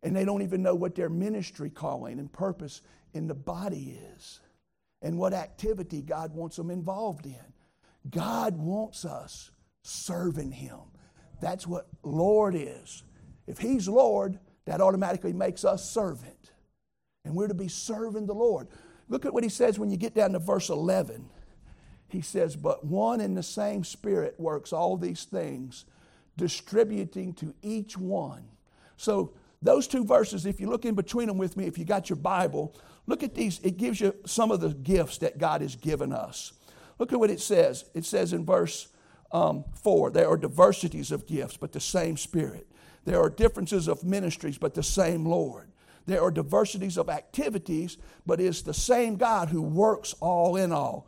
And 0.04 0.16
they 0.16 0.26
don't 0.26 0.42
even 0.42 0.62
know 0.62 0.76
what 0.76 0.96
their 0.96 1.10
ministry 1.10 1.70
calling 1.70 2.20
and 2.20 2.32
purpose 2.32 2.82
in 3.14 3.28
the 3.28 3.36
body 3.36 3.98
is 4.16 4.40
and 5.02 5.18
what 5.18 5.34
activity 5.34 6.02
God 6.02 6.34
wants 6.34 6.58
them 6.58 6.70
involved 6.72 7.26
in. 7.26 7.54
God 8.10 8.58
wants 8.58 9.06
us 9.06 9.52
serving 9.84 10.52
Him. 10.52 10.80
That's 11.42 11.68
what 11.68 11.88
Lord 12.04 12.56
is. 12.56 13.04
If 13.48 13.60
He's 13.60 13.88
Lord, 13.88 14.40
that 14.66 14.82
automatically 14.82 15.34
makes 15.34 15.66
us 15.66 15.90
servant. 15.90 16.52
And 17.26 17.36
we're 17.36 17.48
to 17.48 17.54
be 17.54 17.68
serving 17.68 18.26
the 18.26 18.34
Lord. 18.34 18.68
Look 19.12 19.26
at 19.26 19.34
what 19.34 19.44
He 19.44 19.50
says 19.50 19.78
when 19.78 19.92
you 19.92 19.98
get 19.98 20.16
down 20.16 20.32
to 20.32 20.40
verse 20.40 20.70
11. 20.70 21.30
He 22.08 22.22
says, 22.22 22.56
But 22.56 22.86
one 22.86 23.20
and 23.20 23.36
the 23.38 23.44
same 23.44 23.84
Spirit 23.84 24.40
works 24.40 24.72
all 24.72 24.96
these 24.96 25.26
things, 25.26 25.84
distributing 26.38 27.34
to 27.36 27.54
each 27.62 27.98
one. 27.98 28.46
So, 28.96 29.34
those 29.62 29.88
two 29.88 30.04
verses, 30.04 30.48
if 30.48 30.60
you 30.60 30.68
look 30.68 30.86
in 30.86 30.96
between 30.96 31.28
them 31.28 31.38
with 31.38 31.56
me, 31.56 31.68
if 31.68 31.78
you 31.78 31.86
got 31.86 32.10
your 32.10 32.18
Bible, 32.18 32.76
look 33.06 33.22
at 33.22 33.36
these. 33.36 33.60
It 33.60 33.78
gives 33.78 34.02
you 34.02 34.16
some 34.26 34.50
of 34.50 34.60
the 34.60 34.70
gifts 34.70 35.20
that 35.20 35.38
God 35.38 35.62
has 35.62 35.76
given 35.76 36.12
us. 36.12 36.54
Look 36.98 37.14
at 37.14 37.20
what 37.20 37.30
it 37.30 37.42
says. 37.42 37.86
It 37.94 38.06
says 38.06 38.34
in 38.34 38.46
verse 38.46 38.88
um, 39.32 39.66
4 39.84 40.10
there 40.12 40.30
are 40.30 40.38
diversities 40.38 41.12
of 41.12 41.28
gifts, 41.28 41.58
but 41.58 41.74
the 41.74 41.80
same 41.80 42.18
Spirit. 42.18 42.66
There 43.04 43.22
are 43.22 43.30
differences 43.30 43.88
of 43.88 44.04
ministries, 44.04 44.58
but 44.58 44.74
the 44.74 44.84
same 44.84 45.26
Lord. 45.26 45.71
There 46.06 46.22
are 46.22 46.32
diversities 46.32 46.98
of 46.98 47.10
activities, 47.10 47.98
but 48.26 48.42
it's 48.42 48.62
the 48.62 48.74
same 48.74 49.16
God 49.16 49.50
who 49.50 49.62
works 49.62 50.14
all 50.20 50.56
in 50.56 50.72
all. 50.72 51.08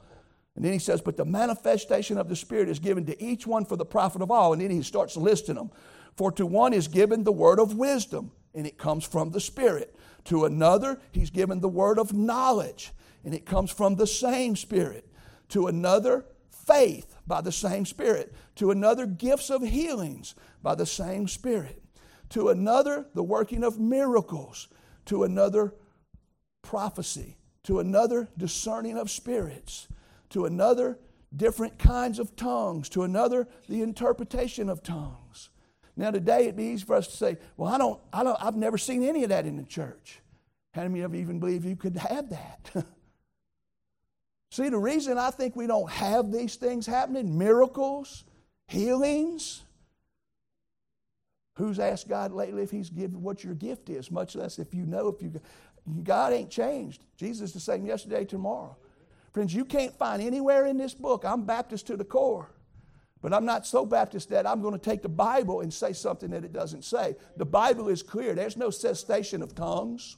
And 0.55 0.63
then 0.63 0.73
he 0.73 0.79
says, 0.79 1.01
But 1.01 1.17
the 1.17 1.25
manifestation 1.25 2.17
of 2.17 2.29
the 2.29 2.35
Spirit 2.35 2.69
is 2.69 2.79
given 2.79 3.05
to 3.07 3.23
each 3.23 3.47
one 3.47 3.65
for 3.65 3.75
the 3.75 3.85
profit 3.85 4.21
of 4.21 4.31
all. 4.31 4.53
And 4.53 4.61
then 4.61 4.69
he 4.69 4.83
starts 4.83 5.17
listing 5.17 5.55
them. 5.55 5.71
For 6.15 6.31
to 6.33 6.45
one 6.45 6.73
is 6.73 6.87
given 6.87 7.23
the 7.23 7.31
word 7.31 7.59
of 7.59 7.75
wisdom, 7.75 8.31
and 8.53 8.67
it 8.67 8.77
comes 8.77 9.03
from 9.03 9.31
the 9.31 9.39
Spirit. 9.39 9.95
To 10.25 10.45
another, 10.45 10.99
he's 11.11 11.31
given 11.31 11.59
the 11.59 11.69
word 11.69 11.97
of 11.97 12.13
knowledge, 12.13 12.91
and 13.25 13.33
it 13.33 13.45
comes 13.45 13.71
from 13.71 13.95
the 13.95 14.07
same 14.07 14.55
Spirit. 14.55 15.07
To 15.49 15.67
another, 15.67 16.25
faith 16.49 17.15
by 17.25 17.41
the 17.41 17.51
same 17.51 17.85
Spirit. 17.85 18.33
To 18.57 18.69
another, 18.69 19.07
gifts 19.07 19.49
of 19.49 19.63
healings 19.63 20.35
by 20.61 20.75
the 20.75 20.85
same 20.85 21.27
Spirit. 21.27 21.81
To 22.29 22.49
another, 22.49 23.07
the 23.15 23.23
working 23.23 23.63
of 23.63 23.79
miracles. 23.79 24.67
To 25.05 25.23
another, 25.23 25.73
prophecy. 26.61 27.37
To 27.63 27.79
another, 27.79 28.29
discerning 28.37 28.97
of 28.97 29.09
spirits. 29.09 29.87
To 30.29 30.45
another, 30.45 30.99
different 31.35 31.77
kinds 31.77 32.19
of 32.19 32.35
tongues. 32.35 32.89
To 32.89 33.03
another, 33.03 33.47
the 33.67 33.81
interpretation 33.81 34.69
of 34.69 34.83
tongues. 34.83 35.49
Now, 35.95 36.11
today 36.11 36.43
it'd 36.43 36.55
be 36.55 36.65
easy 36.65 36.85
for 36.85 36.95
us 36.95 37.07
to 37.07 37.15
say, 37.15 37.37
well, 37.55 37.71
I 37.71 37.77
don't, 37.77 37.99
I 38.11 38.23
don't, 38.23 38.37
I've 38.41 38.55
never 38.55 38.77
seen 38.77 39.03
any 39.03 39.23
of 39.23 39.29
that 39.29 39.45
in 39.45 39.57
the 39.57 39.63
church. 39.63 40.19
How 40.73 40.83
many 40.83 41.01
of 41.01 41.13
you 41.13 41.21
even 41.21 41.39
believe 41.39 41.65
you 41.65 41.75
could 41.75 41.97
have 41.97 42.29
that? 42.29 42.71
See, 44.49 44.69
the 44.69 44.77
reason 44.77 45.17
I 45.17 45.31
think 45.31 45.55
we 45.55 45.67
don't 45.67 45.89
have 45.89 46.31
these 46.31 46.55
things 46.55 46.85
happening, 46.85 47.37
miracles, 47.37 48.23
healings, 48.67 49.63
who's 51.55 51.79
asked 51.79 52.07
God 52.07 52.31
lately 52.31 52.63
if 52.63 52.71
He's 52.71 52.89
given 52.89 53.21
what 53.21 53.43
your 53.43 53.55
gift 53.55 53.89
is, 53.89 54.11
much 54.11 54.35
less 54.35 54.59
if 54.59 54.73
you 54.73 54.85
know 54.85 55.07
if 55.07 55.21
you 55.21 55.39
God 56.03 56.33
ain't 56.33 56.49
changed. 56.49 57.05
Jesus 57.17 57.49
is 57.49 57.53
the 57.53 57.59
same 57.59 57.85
yesterday, 57.85 58.25
tomorrow. 58.25 58.77
Friends, 59.33 59.53
you 59.53 59.65
can't 59.65 59.93
find 59.97 60.21
anywhere 60.21 60.65
in 60.65 60.77
this 60.77 60.93
book, 60.93 61.25
I'm 61.25 61.43
Baptist 61.43 61.87
to 61.87 61.97
the 61.97 62.05
core. 62.05 62.49
But 63.21 63.33
I'm 63.33 63.45
not 63.45 63.65
so 63.65 63.85
Baptist 63.85 64.29
that 64.29 64.45
I'm 64.45 64.61
going 64.61 64.73
to 64.73 64.79
take 64.79 65.01
the 65.01 65.09
Bible 65.09 65.61
and 65.61 65.73
say 65.73 65.93
something 65.93 66.29
that 66.31 66.43
it 66.43 66.51
doesn't 66.51 66.83
say. 66.83 67.15
The 67.37 67.45
Bible 67.45 67.87
is 67.87 68.03
clear. 68.03 68.35
There's 68.35 68.57
no 68.57 68.69
cessation 68.69 69.41
of 69.41 69.55
tongues. 69.55 70.17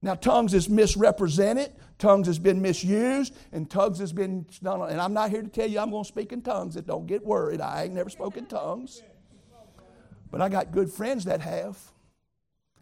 Now, 0.00 0.14
tongues 0.14 0.54
is 0.54 0.68
misrepresented, 0.68 1.72
tongues 1.98 2.28
has 2.28 2.38
been 2.38 2.62
misused, 2.62 3.34
and 3.52 3.68
tongues 3.68 3.98
has 3.98 4.12
been. 4.12 4.46
And 4.64 5.00
I'm 5.00 5.12
not 5.12 5.30
here 5.30 5.42
to 5.42 5.48
tell 5.48 5.68
you 5.68 5.80
I'm 5.80 5.90
going 5.90 6.04
to 6.04 6.08
speak 6.08 6.32
in 6.32 6.40
tongues. 6.40 6.74
That 6.74 6.86
don't 6.86 7.06
get 7.06 7.26
worried. 7.26 7.60
I 7.60 7.82
ain't 7.82 7.94
never 7.94 8.10
spoken 8.10 8.46
tongues. 8.46 9.02
But 10.30 10.40
I 10.40 10.48
got 10.48 10.72
good 10.72 10.90
friends 10.90 11.24
that 11.24 11.40
have. 11.40 11.78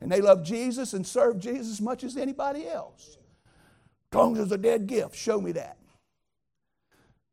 And 0.01 0.13
they 0.13 0.21
love 0.21 0.45
Jesus 0.45 0.93
and 0.93 1.07
serve 1.07 1.39
Jesus 1.39 1.69
as 1.69 1.81
much 1.81 2.05
as 2.05 2.17
anybody 2.17 2.69
else. 2.69 3.19
Tongues 4.11 4.39
is 4.39 4.53
a 4.53 4.59
dead 4.59 4.87
gift. 4.87 5.17
Show 5.17 5.41
me 5.41 5.53
that. 5.53 5.77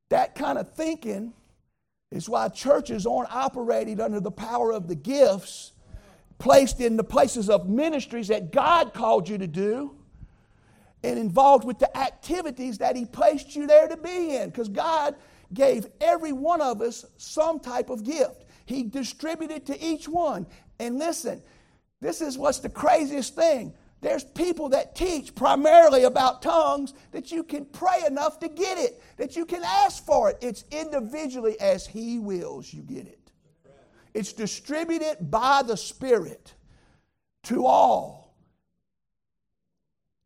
That 0.09 0.35
kind 0.35 0.57
of 0.57 0.73
thinking 0.73 1.33
is 2.11 2.29
why 2.29 2.49
churches 2.49 3.05
aren't 3.05 3.33
operating 3.33 3.99
under 3.99 4.19
the 4.19 4.31
power 4.31 4.71
of 4.71 4.87
the 4.87 4.95
gifts 4.95 5.73
placed 6.37 6.81
in 6.81 6.97
the 6.97 7.03
places 7.03 7.49
of 7.49 7.67
ministries 7.69 8.27
that 8.27 8.51
God 8.51 8.93
called 8.93 9.29
you 9.29 9.37
to 9.37 9.47
do 9.47 9.95
and 11.03 11.19
involved 11.19 11.63
with 11.63 11.79
the 11.79 11.95
activities 11.97 12.79
that 12.79 12.95
He 12.95 13.05
placed 13.05 13.55
you 13.55 13.67
there 13.67 13.87
to 13.87 13.97
be 13.97 14.35
in. 14.35 14.49
Because 14.49 14.69
God 14.69 15.15
gave 15.53 15.87
every 16.01 16.31
one 16.31 16.61
of 16.61 16.81
us 16.81 17.05
some 17.17 17.59
type 17.59 17.89
of 17.89 18.03
gift, 18.03 18.45
He 18.65 18.83
distributed 18.83 19.65
to 19.67 19.83
each 19.83 20.07
one. 20.07 20.45
And 20.79 20.97
listen, 20.97 21.41
this 22.01 22.21
is 22.21 22.37
what's 22.37 22.59
the 22.59 22.69
craziest 22.69 23.35
thing. 23.35 23.73
There's 24.01 24.23
people 24.23 24.69
that 24.69 24.95
teach 24.95 25.33
primarily 25.33 26.03
about 26.03 26.41
tongues 26.41 26.93
that 27.11 27.31
you 27.31 27.43
can 27.43 27.65
pray 27.65 28.03
enough 28.05 28.39
to 28.39 28.47
get 28.49 28.77
it, 28.77 29.01
that 29.17 29.35
you 29.35 29.45
can 29.45 29.63
ask 29.63 30.05
for 30.05 30.29
it. 30.29 30.37
It's 30.41 30.63
individually 30.69 31.59
as 31.59 31.87
He 31.87 32.19
wills 32.19 32.71
you 32.71 32.83
get 32.83 33.07
it. 33.07 33.31
It's 34.13 34.31
distributed 34.31 35.31
by 35.31 35.63
the 35.65 35.75
Spirit 35.75 36.53
to 37.43 37.65
all, 37.65 38.35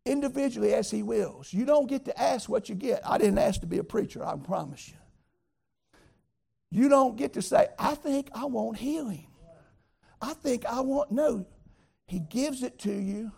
individually 0.06 0.74
as 0.74 0.92
He 0.92 1.02
wills. 1.02 1.54
You 1.54 1.66
don't 1.66 1.88
get 1.88 2.06
to 2.06 2.22
ask 2.22 2.50
what 2.50 2.70
you 2.70 2.76
get. 2.76 3.02
I 3.06 3.18
didn't 3.18 3.38
ask 3.38 3.62
to 3.62 3.68
be 3.68 3.78
a 3.78 3.84
preacher, 3.84 4.26
I 4.26 4.36
promise 4.36 4.90
you. 4.90 4.96
You 6.72 6.90
don't 6.90 7.18
get 7.18 7.34
to 7.34 7.42
say, 7.42 7.68
I 7.78 7.96
think 7.96 8.30
I 8.34 8.46
want 8.46 8.78
healing. 8.78 9.28
I 10.22 10.34
think 10.34 10.66
I 10.66 10.82
want, 10.82 11.12
no. 11.12 11.46
He 12.06 12.20
gives 12.20 12.64
it 12.64 12.78
to 12.80 12.92
you 12.92 13.32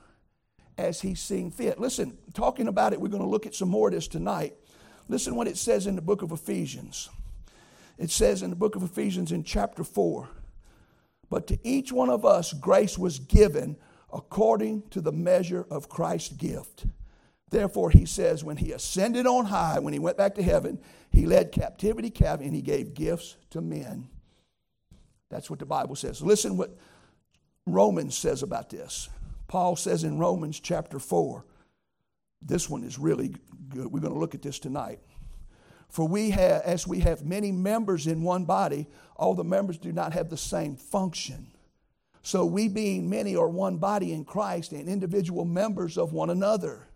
as 0.78 1.02
he's 1.02 1.20
seen 1.20 1.52
fit. 1.52 1.80
Listen, 1.80 2.18
talking 2.34 2.68
about 2.68 2.94
it, 2.94 3.00
we're 3.00 3.10
going 3.10 3.24
to 3.24 3.30
look 3.30 3.46
at 3.46 3.56
some 3.56 3.70
more 3.70 3.88
of 3.88 3.94
this 3.94 4.08
tonight. 4.08 4.56
Listen 5.08 5.36
what 5.36 5.48
it 5.48 5.58
says 5.58 5.88
in 5.88 5.96
the 5.96 6.02
book 6.02 6.22
of 6.22 6.32
Ephesians. 6.32 7.10
It 7.98 8.10
says 8.10 8.42
in 8.42 8.50
the 8.50 8.56
book 8.56 8.76
of 8.76 8.84
Ephesians 8.84 9.32
in 9.32 9.44
chapter 9.44 9.84
4 9.84 10.28
But 11.30 11.48
to 11.48 11.60
each 11.64 11.92
one 11.92 12.10
of 12.10 12.26
us 12.26 12.54
grace 12.54 12.98
was 12.98 13.20
given 13.20 13.78
according 14.12 14.84
to 14.90 15.02
the 15.02 15.12
measure 15.12 15.66
of 15.70 15.88
Christ's 15.88 16.34
gift. 16.34 16.86
Therefore, 17.52 17.92
he 17.92 18.06
says, 18.06 18.44
when 18.44 18.58
he 18.58 18.72
ascended 18.72 19.28
on 19.28 19.46
high, 19.46 19.80
when 19.80 19.94
he 19.94 20.00
went 20.00 20.18
back 20.18 20.36
to 20.36 20.44
heaven, 20.44 20.80
he 21.12 21.26
led 21.26 21.52
captivity 21.52 22.10
captive 22.10 22.48
and 22.48 22.56
he 22.56 22.62
gave 22.62 22.94
gifts 22.94 23.36
to 23.52 23.62
men. 23.62 24.08
That's 25.30 25.50
what 25.50 25.60
the 25.60 25.66
Bible 25.66 25.96
says. 25.96 26.22
Listen 26.22 26.58
what 26.58 26.78
Romans 27.66 28.18
says 28.18 28.42
about 28.42 28.70
this. 28.70 29.10
Paul 29.48 29.76
says 29.76 30.06
in 30.06 30.18
Romans 30.18 30.62
chapter 30.62 30.98
4, 30.98 31.46
this 32.42 32.70
one 32.70 32.84
is 32.84 32.98
really 32.98 33.36
good. 33.70 33.88
We're 33.88 34.00
going 34.00 34.14
to 34.14 34.20
look 34.20 34.34
at 34.34 34.42
this 34.42 34.58
tonight. 34.58 35.00
For 35.90 36.08
we 36.08 36.30
have, 36.30 36.62
as 36.62 36.88
we 36.88 37.02
have 37.02 37.26
many 37.26 37.52
members 37.52 38.08
in 38.08 38.24
one 38.24 38.46
body, 38.46 38.88
all 39.18 39.36
the 39.36 39.44
members 39.44 39.78
do 39.78 39.92
not 39.92 40.14
have 40.14 40.30
the 40.30 40.38
same 40.38 40.78
function. 40.78 41.52
So 42.22 42.46
we, 42.46 42.70
being 42.70 43.10
many, 43.10 43.36
are 43.36 43.50
one 43.50 43.78
body 43.78 44.14
in 44.14 44.24
Christ 44.24 44.72
and 44.72 44.88
individual 44.88 45.44
members 45.44 45.98
of 45.98 46.14
one 46.14 46.30
another. 46.30 46.88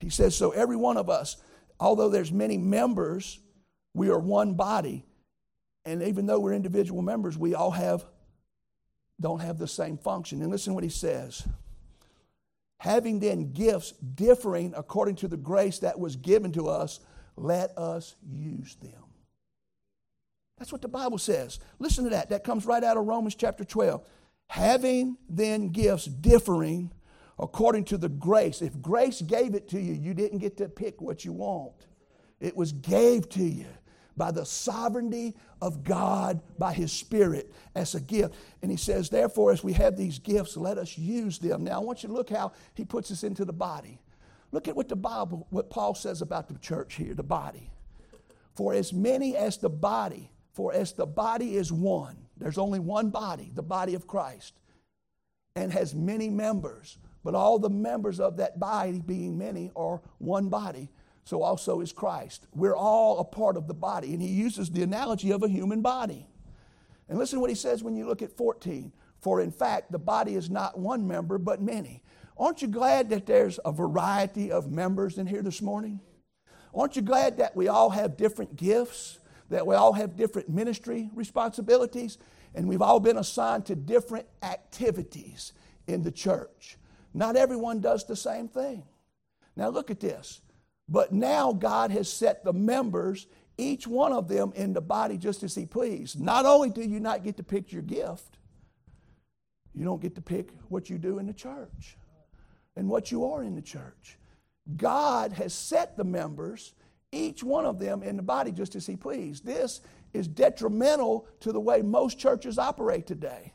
He 0.00 0.10
says, 0.10 0.36
So 0.36 0.50
every 0.50 0.76
one 0.76 0.96
of 0.96 1.10
us, 1.10 1.36
although 1.80 2.08
there's 2.08 2.32
many 2.32 2.58
members, 2.58 3.40
we 3.94 4.10
are 4.10 4.18
one 4.18 4.54
body. 4.54 5.04
And 5.84 6.02
even 6.02 6.26
though 6.26 6.38
we're 6.38 6.52
individual 6.52 7.02
members, 7.02 7.38
we 7.38 7.54
all 7.54 7.70
have 7.70 8.04
don't 9.20 9.40
have 9.40 9.58
the 9.58 9.66
same 9.66 9.98
function. 9.98 10.42
And 10.42 10.50
listen 10.50 10.74
what 10.74 10.84
he 10.84 10.90
says. 10.90 11.46
Having 12.80 13.20
then 13.20 13.52
gifts 13.52 13.92
differing 13.92 14.72
according 14.76 15.16
to 15.16 15.28
the 15.28 15.36
grace 15.36 15.80
that 15.80 15.98
was 15.98 16.14
given 16.14 16.52
to 16.52 16.68
us, 16.68 17.00
let 17.36 17.76
us 17.76 18.14
use 18.30 18.76
them. 18.76 18.92
That's 20.58 20.72
what 20.72 20.82
the 20.82 20.88
Bible 20.88 21.18
says. 21.18 21.58
Listen 21.78 22.04
to 22.04 22.10
that. 22.10 22.30
That 22.30 22.44
comes 22.44 22.66
right 22.66 22.82
out 22.82 22.96
of 22.96 23.06
Romans 23.06 23.34
chapter 23.34 23.64
12. 23.64 24.06
Having 24.48 25.16
then 25.28 25.70
gifts 25.70 26.04
differing 26.04 26.92
according 27.38 27.84
to 27.84 27.98
the 27.98 28.08
grace. 28.08 28.62
If 28.62 28.80
grace 28.80 29.22
gave 29.22 29.54
it 29.54 29.68
to 29.68 29.80
you, 29.80 29.94
you 29.94 30.14
didn't 30.14 30.38
get 30.38 30.56
to 30.58 30.68
pick 30.68 31.00
what 31.00 31.24
you 31.24 31.32
want. 31.32 31.86
It 32.40 32.56
was 32.56 32.72
gave 32.72 33.28
to 33.30 33.42
you 33.42 33.66
by 34.16 34.32
the 34.32 34.44
sovereignty 34.44 35.36
of 35.62 35.84
God, 35.84 36.40
by 36.58 36.72
His 36.72 36.92
Spirit 36.92 37.52
as 37.74 37.94
a 37.94 38.00
gift. 38.00 38.34
And 38.62 38.70
He 38.70 38.76
says, 38.76 39.08
therefore, 39.08 39.52
as 39.52 39.62
we 39.62 39.72
have 39.74 39.96
these 39.96 40.18
gifts, 40.18 40.56
let 40.56 40.78
us 40.78 40.98
use 40.98 41.38
them. 41.38 41.64
Now, 41.64 41.80
I 41.80 41.84
want 41.84 42.02
you 42.02 42.08
to 42.08 42.14
look 42.14 42.30
how 42.30 42.52
He 42.74 42.84
puts 42.84 43.10
us 43.10 43.22
into 43.22 43.44
the 43.44 43.52
body. 43.52 44.00
Look 44.50 44.66
at 44.66 44.74
what 44.74 44.88
the 44.88 44.96
Bible, 44.96 45.46
what 45.50 45.70
Paul 45.70 45.94
says 45.94 46.22
about 46.22 46.48
the 46.48 46.58
church 46.58 46.94
here, 46.94 47.14
the 47.14 47.22
body. 47.22 47.70
For 48.54 48.74
as 48.74 48.92
many 48.92 49.36
as 49.36 49.58
the 49.58 49.68
body, 49.68 50.32
for 50.52 50.72
as 50.72 50.92
the 50.92 51.06
body 51.06 51.54
is 51.54 51.70
one, 51.70 52.16
there's 52.36 52.58
only 52.58 52.80
one 52.80 53.10
body, 53.10 53.52
the 53.54 53.62
body 53.62 53.94
of 53.94 54.06
Christ, 54.06 54.54
and 55.54 55.72
has 55.72 55.94
many 55.94 56.28
members, 56.28 56.98
but 57.28 57.34
all 57.34 57.58
the 57.58 57.68
members 57.68 58.20
of 58.20 58.38
that 58.38 58.58
body, 58.58 59.02
being 59.04 59.36
many, 59.36 59.70
are 59.76 60.00
one 60.16 60.48
body 60.48 60.88
so 61.28 61.42
also 61.42 61.82
is 61.82 61.92
Christ. 61.92 62.46
We're 62.54 62.74
all 62.74 63.18
a 63.18 63.24
part 63.24 63.58
of 63.58 63.68
the 63.68 63.74
body. 63.74 64.14
And 64.14 64.22
he 64.22 64.28
uses 64.28 64.70
the 64.70 64.82
analogy 64.82 65.30
of 65.30 65.42
a 65.42 65.48
human 65.48 65.82
body. 65.82 66.26
And 67.06 67.18
listen 67.18 67.36
to 67.36 67.40
what 67.42 67.50
he 67.50 67.54
says 67.54 67.82
when 67.82 67.96
you 67.96 68.06
look 68.06 68.22
at 68.22 68.34
14. 68.34 68.94
For 69.20 69.42
in 69.42 69.50
fact, 69.50 69.92
the 69.92 69.98
body 69.98 70.36
is 70.36 70.48
not 70.48 70.78
one 70.78 71.06
member, 71.06 71.36
but 71.36 71.60
many. 71.60 72.02
Aren't 72.38 72.62
you 72.62 72.68
glad 72.68 73.10
that 73.10 73.26
there's 73.26 73.60
a 73.62 73.72
variety 73.72 74.50
of 74.50 74.70
members 74.70 75.18
in 75.18 75.26
here 75.26 75.42
this 75.42 75.60
morning? 75.60 76.00
Aren't 76.74 76.96
you 76.96 77.02
glad 77.02 77.36
that 77.36 77.54
we 77.54 77.68
all 77.68 77.90
have 77.90 78.16
different 78.16 78.56
gifts, 78.56 79.18
that 79.50 79.66
we 79.66 79.74
all 79.74 79.92
have 79.92 80.16
different 80.16 80.48
ministry 80.48 81.10
responsibilities, 81.14 82.16
and 82.54 82.66
we've 82.66 82.80
all 82.80 83.00
been 83.00 83.18
assigned 83.18 83.66
to 83.66 83.76
different 83.76 84.26
activities 84.42 85.52
in 85.86 86.02
the 86.02 86.10
church? 86.10 86.78
Not 87.14 87.36
everyone 87.36 87.80
does 87.80 88.04
the 88.04 88.16
same 88.16 88.48
thing. 88.48 88.84
Now, 89.56 89.68
look 89.70 89.90
at 89.90 90.00
this. 90.00 90.40
But 90.88 91.12
now 91.12 91.52
God 91.52 91.90
has 91.90 92.10
set 92.10 92.44
the 92.44 92.52
members, 92.52 93.26
each 93.58 93.86
one 93.86 94.12
of 94.12 94.28
them, 94.28 94.52
in 94.54 94.72
the 94.72 94.80
body 94.80 95.18
just 95.18 95.42
as 95.42 95.54
He 95.54 95.66
pleased. 95.66 96.20
Not 96.20 96.46
only 96.46 96.70
do 96.70 96.82
you 96.82 97.00
not 97.00 97.24
get 97.24 97.36
to 97.36 97.42
pick 97.42 97.72
your 97.72 97.82
gift, 97.82 98.38
you 99.74 99.84
don't 99.84 100.00
get 100.00 100.14
to 100.14 100.22
pick 100.22 100.50
what 100.68 100.88
you 100.88 100.98
do 100.98 101.18
in 101.18 101.26
the 101.26 101.32
church 101.32 101.96
and 102.74 102.88
what 102.88 103.10
you 103.10 103.26
are 103.26 103.42
in 103.42 103.54
the 103.54 103.62
church. 103.62 104.18
God 104.76 105.32
has 105.32 105.52
set 105.52 105.96
the 105.96 106.04
members, 106.04 106.74
each 107.12 107.42
one 107.42 107.66
of 107.66 107.78
them, 107.78 108.02
in 108.02 108.16
the 108.16 108.22
body 108.22 108.50
just 108.50 108.74
as 108.74 108.86
He 108.86 108.96
pleased. 108.96 109.44
This 109.44 109.80
is 110.14 110.26
detrimental 110.26 111.26
to 111.40 111.52
the 111.52 111.60
way 111.60 111.82
most 111.82 112.18
churches 112.18 112.58
operate 112.58 113.06
today. 113.06 113.52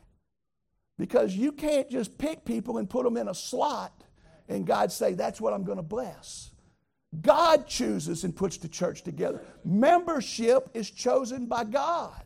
Because 0.98 1.36
you 1.36 1.52
can't 1.52 1.90
just 1.90 2.18
pick 2.18 2.46
people 2.46 2.78
and 2.78 2.90
put 2.90 3.04
them 3.04 3.18
in 3.18 3.28
a 3.28 3.34
slot 3.34 4.04
and 4.48 4.68
God 4.68 4.92
say, 4.92 5.14
that's 5.14 5.42
what 5.42 5.54
I'm 5.54 5.64
going 5.64 5.78
to 5.78 5.84
bless. 5.84 6.52
God 7.22 7.68
chooses 7.68 8.24
and 8.24 8.36
puts 8.36 8.58
the 8.58 8.67
church 8.67 9.04
together. 9.04 9.41
Membership 9.63 10.70
is 10.74 10.89
chosen 10.89 11.46
by 11.46 11.63
God. 11.63 12.24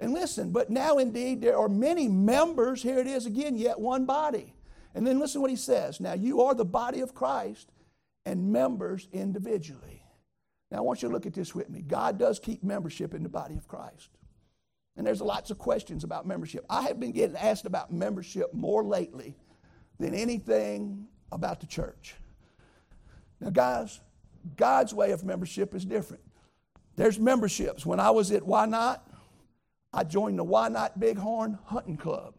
And 0.00 0.12
listen, 0.12 0.50
but 0.50 0.70
now 0.70 0.98
indeed 0.98 1.40
there 1.40 1.58
are 1.58 1.68
many 1.68 2.08
members, 2.08 2.82
here 2.82 2.98
it 2.98 3.06
is 3.06 3.26
again, 3.26 3.56
yet 3.56 3.78
one 3.78 4.06
body. 4.06 4.54
And 4.94 5.06
then 5.06 5.18
listen 5.18 5.40
what 5.40 5.50
he 5.50 5.56
says. 5.56 6.00
Now 6.00 6.14
you 6.14 6.42
are 6.42 6.54
the 6.54 6.64
body 6.64 7.00
of 7.00 7.14
Christ 7.14 7.70
and 8.24 8.52
members 8.52 9.08
individually. 9.12 10.02
Now 10.70 10.78
I 10.78 10.82
want 10.82 11.02
you 11.02 11.08
to 11.08 11.14
look 11.14 11.26
at 11.26 11.34
this 11.34 11.54
with 11.54 11.68
me. 11.68 11.82
God 11.82 12.18
does 12.18 12.38
keep 12.38 12.62
membership 12.62 13.14
in 13.14 13.22
the 13.22 13.28
body 13.28 13.56
of 13.56 13.68
Christ. 13.68 14.17
And 14.98 15.06
there's 15.06 15.20
lots 15.20 15.52
of 15.52 15.58
questions 15.58 16.02
about 16.02 16.26
membership. 16.26 16.66
I 16.68 16.82
have 16.82 16.98
been 16.98 17.12
getting 17.12 17.36
asked 17.36 17.66
about 17.66 17.92
membership 17.92 18.52
more 18.52 18.82
lately 18.82 19.36
than 20.00 20.12
anything 20.12 21.06
about 21.30 21.60
the 21.60 21.66
church. 21.66 22.16
Now, 23.40 23.50
guys, 23.50 24.00
God's 24.56 24.92
way 24.92 25.12
of 25.12 25.24
membership 25.24 25.72
is 25.72 25.84
different. 25.84 26.24
There's 26.96 27.16
memberships. 27.16 27.86
When 27.86 28.00
I 28.00 28.10
was 28.10 28.32
at 28.32 28.44
Why 28.44 28.66
Not, 28.66 29.08
I 29.92 30.02
joined 30.02 30.36
the 30.36 30.44
Why 30.44 30.68
Not 30.68 30.98
Bighorn 30.98 31.60
Hunting 31.66 31.96
Club. 31.96 32.34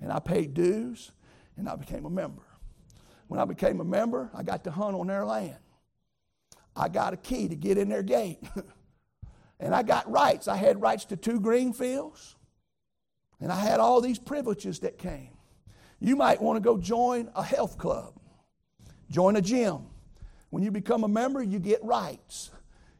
And 0.00 0.10
I 0.10 0.18
paid 0.18 0.54
dues 0.54 1.12
and 1.56 1.68
I 1.68 1.76
became 1.76 2.06
a 2.06 2.10
member. 2.10 2.42
When 3.28 3.38
I 3.38 3.44
became 3.44 3.80
a 3.80 3.84
member, 3.84 4.30
I 4.34 4.42
got 4.42 4.64
to 4.64 4.72
hunt 4.72 4.96
on 4.96 5.06
their 5.06 5.24
land. 5.24 5.58
I 6.74 6.88
got 6.88 7.12
a 7.12 7.16
key 7.16 7.46
to 7.46 7.54
get 7.54 7.78
in 7.78 7.88
their 7.88 8.02
gate. 8.02 8.40
and 9.60 9.74
I 9.74 9.82
got 9.82 10.10
rights. 10.10 10.48
I 10.48 10.56
had 10.56 10.80
rights 10.80 11.06
to 11.06 11.16
two 11.16 11.40
green 11.40 11.72
fields. 11.72 12.36
And 13.40 13.52
I 13.52 13.56
had 13.56 13.80
all 13.80 14.00
these 14.00 14.18
privileges 14.18 14.80
that 14.80 14.98
came. 14.98 15.30
You 16.00 16.16
might 16.16 16.42
want 16.42 16.56
to 16.56 16.60
go 16.60 16.78
join 16.78 17.30
a 17.34 17.42
health 17.42 17.78
club, 17.78 18.14
join 19.10 19.36
a 19.36 19.40
gym, 19.40 19.86
when 20.50 20.62
you 20.62 20.70
become 20.70 21.04
a 21.04 21.08
member, 21.08 21.42
you 21.42 21.58
get 21.58 21.82
rights, 21.84 22.50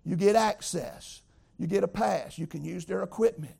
you 0.04 0.16
get 0.16 0.36
access, 0.36 1.22
you 1.58 1.66
get 1.66 1.82
a 1.82 1.88
pass, 1.88 2.38
you 2.38 2.46
can 2.46 2.64
use 2.64 2.84
their 2.84 3.02
equipment. 3.02 3.54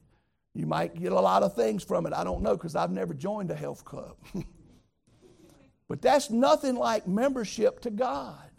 You 0.55 0.67
might 0.67 0.95
get 0.95 1.13
a 1.13 1.21
lot 1.21 1.43
of 1.43 1.55
things 1.55 1.85
from 1.85 2.07
it. 2.07 2.13
I 2.13 2.25
don't 2.25 2.43
know 2.43 2.57
because 2.57 2.75
I've 2.75 2.91
never 2.91 3.15
joined 3.15 3.51
a 3.51 3.55
health 3.55 3.85
club. 3.85 4.17
but 5.89 6.03
that's 6.03 6.31
nothing 6.31 6.75
like 6.75 7.07
membership 7.07 7.81
to 7.81 7.91
God. 7.91 8.51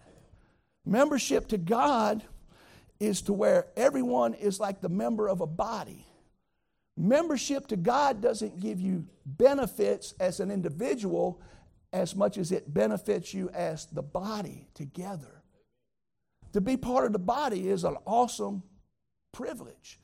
Membership 0.85 1.47
to 1.49 1.57
God 1.57 2.23
is 2.99 3.21
to 3.23 3.33
where 3.33 3.67
everyone 3.77 4.33
is 4.33 4.59
like 4.59 4.81
the 4.81 4.89
member 4.89 5.27
of 5.27 5.41
a 5.41 5.47
body. 5.47 6.05
Membership 6.97 7.67
to 7.67 7.77
God 7.77 8.21
doesn't 8.21 8.59
give 8.59 8.81
you 8.81 9.05
benefits 9.25 10.13
as 10.19 10.39
an 10.39 10.51
individual, 10.51 11.41
as 11.93 12.15
much 12.15 12.37
as 12.37 12.51
it 12.51 12.73
benefits 12.73 13.33
you 13.33 13.49
as 13.53 13.85
the 13.85 14.01
body 14.01 14.67
together. 14.73 15.41
To 16.53 16.61
be 16.61 16.75
part 16.75 17.05
of 17.05 17.13
the 17.13 17.19
body 17.19 17.69
is 17.69 17.83
an 17.83 17.95
awesome 18.05 18.63
privilege. 19.31 19.99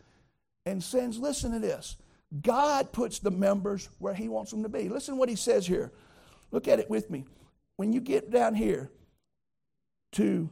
And 0.65 0.81
sins, 0.84 1.17
listen 1.17 1.51
to 1.51 1.60
this. 1.60 1.97
God 2.41 2.91
puts 2.91 3.19
the 3.19 3.31
members 3.31 3.89
where 3.99 4.13
He 4.13 4.29
wants 4.29 4.51
them 4.51 4.63
to 4.63 4.69
be. 4.69 4.89
Listen 4.89 5.15
to 5.15 5.19
what 5.19 5.29
He 5.29 5.36
says 5.36 5.67
here. 5.67 5.91
Look 6.51 6.67
at 6.67 6.79
it 6.79 6.89
with 6.89 7.10
me. 7.10 7.25
When 7.75 7.91
you 7.91 7.99
get 7.99 8.31
down 8.31 8.55
here 8.55 8.89
to 10.13 10.49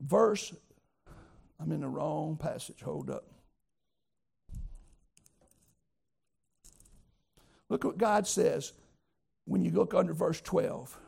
verse, 0.00 0.54
I'm 1.62 1.70
in 1.70 1.80
the 1.80 1.88
wrong 1.88 2.36
passage. 2.36 2.82
Hold 2.82 3.08
up. 3.08 3.24
Look 7.68 7.84
what 7.84 7.98
God 7.98 8.26
says 8.26 8.72
when 9.44 9.64
you 9.64 9.70
look 9.70 9.94
under 9.94 10.12
verse 10.12 10.40
12. 10.40 10.98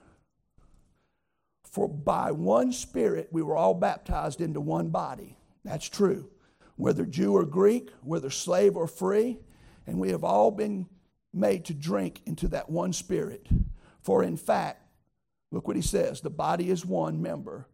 For 1.64 1.88
by 1.88 2.30
one 2.30 2.72
Spirit 2.72 3.28
we 3.32 3.42
were 3.42 3.56
all 3.56 3.74
baptized 3.74 4.40
into 4.40 4.60
one 4.60 4.90
body. 4.90 5.36
That's 5.64 5.88
true. 5.88 6.30
Whether 6.76 7.04
Jew 7.04 7.34
or 7.36 7.44
Greek, 7.44 7.90
whether 8.02 8.30
slave 8.30 8.76
or 8.76 8.86
free, 8.86 9.38
and 9.88 9.98
we 9.98 10.10
have 10.10 10.22
all 10.22 10.52
been 10.52 10.86
made 11.32 11.64
to 11.64 11.74
drink 11.74 12.22
into 12.26 12.46
that 12.48 12.70
one 12.70 12.92
Spirit. 12.92 13.48
For 14.02 14.22
in 14.22 14.36
fact, 14.36 14.86
look 15.50 15.66
what 15.66 15.76
he 15.76 15.82
says 15.82 16.20
the 16.20 16.30
body 16.30 16.70
is 16.70 16.86
one 16.86 17.20
member, 17.20 17.66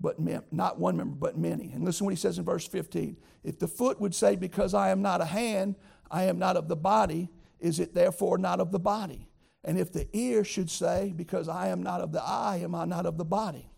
but 0.00 0.18
not 0.52 0.78
one 0.78 0.96
member, 0.96 1.16
but 1.16 1.38
many. 1.38 1.72
And 1.72 1.84
listen 1.84 2.04
what 2.04 2.12
he 2.12 2.16
says 2.16 2.38
in 2.38 2.44
verse 2.44 2.66
15. 2.66 3.16
If 3.44 3.58
the 3.58 3.68
foot 3.68 4.00
would 4.00 4.14
say, 4.14 4.36
Because 4.36 4.74
I 4.74 4.90
am 4.90 5.02
not 5.02 5.20
a 5.20 5.26
hand, 5.26 5.76
I 6.10 6.24
am 6.24 6.38
not 6.38 6.56
of 6.56 6.68
the 6.68 6.76
body, 6.76 7.30
is 7.60 7.80
it 7.80 7.94
therefore 7.94 8.38
not 8.38 8.60
of 8.60 8.72
the 8.72 8.78
body? 8.78 9.28
And 9.64 9.78
if 9.78 9.92
the 9.92 10.06
ear 10.12 10.44
should 10.44 10.70
say, 10.70 11.12
Because 11.16 11.48
I 11.48 11.68
am 11.68 11.82
not 11.82 12.00
of 12.00 12.12
the 12.12 12.22
eye, 12.22 12.60
am 12.62 12.74
I 12.74 12.84
not 12.84 13.06
of 13.06 13.16
the 13.16 13.24
body? 13.24 13.70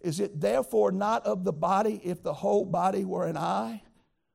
Is 0.00 0.20
it 0.20 0.40
therefore 0.40 0.92
not 0.92 1.24
of 1.26 1.44
the 1.44 1.52
body 1.52 2.00
if 2.04 2.22
the 2.22 2.34
whole 2.34 2.64
body 2.64 3.04
were 3.04 3.26
an 3.26 3.36
eye? 3.36 3.82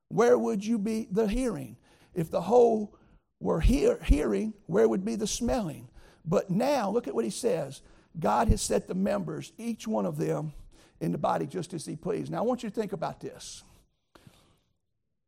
Where 0.10 0.38
would 0.38 0.66
you 0.66 0.80
be 0.80 1.08
the 1.12 1.28
hearing? 1.28 1.78
If 2.14 2.32
the 2.32 2.42
whole 2.42 2.98
were 3.40 3.62
hear, 3.62 4.00
hearing, 4.04 4.54
where 4.66 4.90
would 4.90 5.06
be 5.06 5.16
the 5.16 5.28
smelling? 5.28 5.88
But 6.26 6.50
now, 6.50 6.90
look 6.90 7.08
at 7.08 7.16
what 7.16 7.24
he 7.24 7.32
says 7.32 7.82
God 8.20 8.50
has 8.50 8.62
set 8.62 8.88
the 8.88 8.96
members, 8.96 9.54
each 9.58 9.88
one 9.88 10.06
of 10.06 10.18
them, 10.18 10.54
in 11.02 11.12
the 11.12 11.18
body 11.18 11.46
just 11.46 11.74
as 11.74 11.86
he 11.86 11.96
pleased. 11.96 12.32
Now, 12.32 12.40
I 12.40 12.42
want 12.42 12.64
you 12.64 12.70
to 12.70 12.76
think 12.76 12.94
about 12.94 13.20
this. 13.20 13.64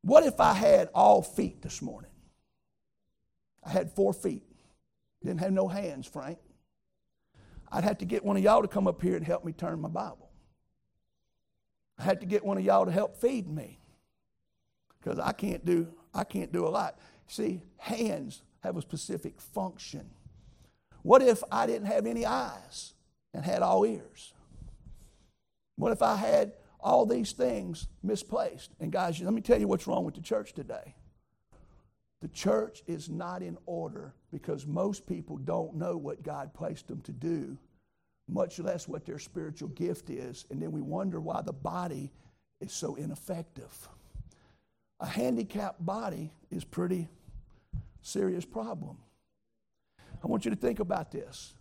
What 0.02 0.26
if 0.26 0.40
I 0.40 0.54
had 0.54 0.90
all 0.94 1.22
feet 1.22 1.62
this 1.62 1.82
morning? 1.82 2.12
I 3.64 3.70
had 3.70 3.92
four 3.92 4.14
feet. 4.14 4.44
Didn't 5.24 5.40
have 5.40 5.54
no 5.54 5.68
hands, 5.68 6.08
Frank. 6.08 6.40
I'd 7.72 7.84
have 7.84 8.00
to 8.00 8.06
get 8.06 8.26
one 8.26 8.36
of 8.36 8.44
y'all 8.44 8.62
to 8.62 8.68
come 8.68 8.88
up 8.88 9.02
here 9.02 9.16
and 9.16 9.26
help 9.26 9.46
me 9.46 9.54
turn 9.54 9.80
my 9.80 9.88
Bible. 9.88 10.30
I 11.98 12.04
had 12.04 12.20
to 12.22 12.26
get 12.26 12.44
one 12.44 12.58
of 12.58 12.66
y'all 12.66 12.86
to 12.86 12.92
help 12.92 13.16
feed 13.16 13.48
me 13.48 13.80
because 15.00 15.20
I 15.20 15.32
can't 15.32 15.64
do 15.66 15.88
I 16.14 16.24
can't 16.26 16.52
do 16.52 16.68
a 16.68 16.70
lot. 16.70 17.00
See, 17.28 17.62
hands 17.78 18.42
have 18.64 18.76
a 18.76 18.82
specific 18.82 19.40
function. 19.40 20.10
What 21.04 21.22
if 21.22 21.42
I 21.52 21.66
didn't 21.68 21.88
have 21.88 22.06
any 22.06 22.26
eyes 22.26 22.94
and 23.34 23.46
had 23.46 23.62
all 23.62 23.86
ears? 23.86 24.34
What 25.82 25.92
if 25.92 26.04
I 26.04 26.16
had 26.16 26.54
all 26.80 27.08
these 27.08 27.32
things 27.32 27.88
misplaced? 28.04 28.70
And 28.80 28.92
guys, 28.92 29.20
let 29.20 29.34
me 29.34 29.42
tell 29.42 29.60
you 29.60 29.68
what's 29.68 29.88
wrong 29.88 30.06
with 30.06 30.14
the 30.14 30.22
church 30.22 30.54
today. 30.54 30.94
The 32.22 32.28
church 32.28 32.84
is 32.86 33.10
not 33.10 33.42
in 33.42 33.58
order 33.66 34.14
because 34.32 34.68
most 34.68 35.08
people 35.08 35.38
don't 35.38 35.74
know 35.74 35.98
what 35.98 36.22
God 36.22 36.54
placed 36.54 36.88
them 36.88 37.02
to 37.02 37.12
do, 37.12 37.58
much 38.30 38.60
less 38.60 38.88
what 38.88 39.08
their 39.08 39.18
spiritual 39.18 39.70
gift 39.70 40.12
is. 40.12 40.46
And 40.52 40.62
then 40.62 40.72
we 40.72 40.82
wonder 40.82 41.20
why 41.20 41.42
the 41.42 41.52
body 41.52 42.12
is 42.60 42.72
so 42.72 42.94
ineffective. 42.94 43.90
A 45.00 45.08
handicapped 45.08 45.84
body 45.84 46.32
is 46.52 46.64
pretty 46.64 47.10
serious 48.04 48.46
problem. 48.46 49.00
I 50.24 50.28
want 50.28 50.46
you 50.46 50.52
to 50.52 50.58
think 50.58 50.80
about 50.80 51.12
this. 51.12 51.56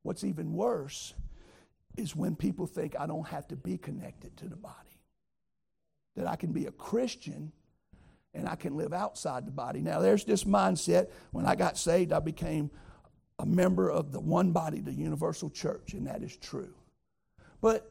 What's 0.00 0.24
even 0.24 0.54
worse 0.54 1.12
is 1.98 2.14
when 2.14 2.36
people 2.36 2.66
think 2.66 2.94
I 2.98 3.06
don't 3.06 3.26
have 3.28 3.48
to 3.48 3.56
be 3.56 3.76
connected 3.76 4.36
to 4.38 4.48
the 4.48 4.56
body. 4.56 4.74
That 6.16 6.26
I 6.26 6.36
can 6.36 6.52
be 6.52 6.66
a 6.66 6.72
Christian 6.72 7.52
and 8.34 8.48
I 8.48 8.54
can 8.54 8.76
live 8.76 8.92
outside 8.92 9.46
the 9.46 9.52
body. 9.52 9.80
Now, 9.80 10.00
there's 10.00 10.24
this 10.24 10.44
mindset. 10.44 11.08
When 11.32 11.46
I 11.46 11.54
got 11.54 11.76
saved, 11.76 12.12
I 12.12 12.20
became 12.20 12.70
a 13.38 13.46
member 13.46 13.90
of 13.90 14.12
the 14.12 14.20
one 14.20 14.52
body, 14.52 14.80
the 14.80 14.92
universal 14.92 15.50
church, 15.50 15.94
and 15.94 16.06
that 16.06 16.22
is 16.22 16.36
true. 16.36 16.74
But 17.60 17.90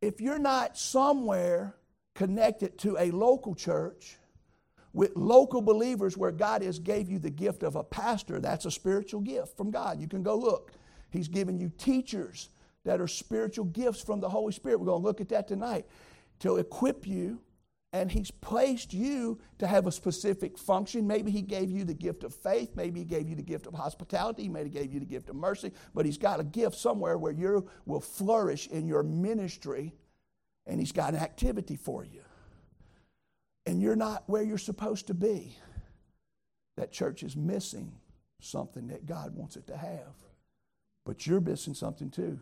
if 0.00 0.20
you're 0.20 0.38
not 0.38 0.76
somewhere 0.76 1.76
connected 2.14 2.78
to 2.78 2.96
a 2.98 3.10
local 3.10 3.54
church 3.54 4.16
with 4.92 5.16
local 5.16 5.62
believers 5.62 6.16
where 6.16 6.30
God 6.32 6.62
has 6.62 6.78
gave 6.78 7.08
you 7.08 7.18
the 7.18 7.30
gift 7.30 7.62
of 7.62 7.76
a 7.76 7.84
pastor, 7.84 8.40
that's 8.40 8.66
a 8.66 8.70
spiritual 8.70 9.20
gift 9.20 9.56
from 9.56 9.70
God. 9.70 10.00
You 10.00 10.08
can 10.08 10.22
go 10.22 10.36
look. 10.36 10.72
He's 11.10 11.28
given 11.28 11.58
you 11.58 11.70
teachers 11.78 12.50
that 12.84 13.00
are 13.00 13.08
spiritual 13.08 13.66
gifts 13.66 14.02
from 14.02 14.20
the 14.20 14.28
Holy 14.28 14.52
Spirit. 14.52 14.80
We're 14.80 14.86
going 14.86 15.02
to 15.02 15.06
look 15.06 15.20
at 15.20 15.28
that 15.30 15.48
tonight 15.48 15.86
to 16.40 16.56
equip 16.56 17.06
you 17.06 17.40
and 17.94 18.10
he's 18.10 18.30
placed 18.30 18.94
you 18.94 19.38
to 19.58 19.66
have 19.66 19.86
a 19.86 19.92
specific 19.92 20.56
function. 20.56 21.06
Maybe 21.06 21.30
he 21.30 21.42
gave 21.42 21.70
you 21.70 21.84
the 21.84 21.94
gift 21.94 22.24
of 22.24 22.34
faith. 22.34 22.70
Maybe 22.74 23.00
he 23.00 23.04
gave 23.04 23.28
you 23.28 23.36
the 23.36 23.42
gift 23.42 23.66
of 23.66 23.74
hospitality. 23.74 24.48
Maybe 24.48 24.70
He 24.70 24.78
gave 24.78 24.92
you 24.94 25.00
the 25.00 25.06
gift 25.06 25.28
of 25.28 25.36
mercy. 25.36 25.72
But 25.94 26.06
he's 26.06 26.16
got 26.16 26.40
a 26.40 26.44
gift 26.44 26.76
somewhere 26.76 27.18
where 27.18 27.32
you 27.32 27.68
will 27.84 28.00
flourish 28.00 28.66
in 28.68 28.86
your 28.86 29.02
ministry, 29.02 29.94
and 30.66 30.80
he's 30.80 30.92
got 30.92 31.12
an 31.12 31.20
activity 31.20 31.76
for 31.76 32.02
you. 32.02 32.22
And 33.66 33.82
you're 33.82 33.94
not 33.94 34.24
where 34.26 34.42
you're 34.42 34.58
supposed 34.58 35.08
to 35.08 35.14
be. 35.14 35.54
That 36.78 36.92
church 36.92 37.22
is 37.22 37.36
missing 37.36 37.92
something 38.40 38.88
that 38.88 39.04
God 39.04 39.34
wants 39.36 39.56
it 39.56 39.66
to 39.66 39.76
have. 39.76 40.14
But 41.04 41.26
you're 41.26 41.40
missing 41.40 41.74
something 41.74 42.10
too. 42.10 42.40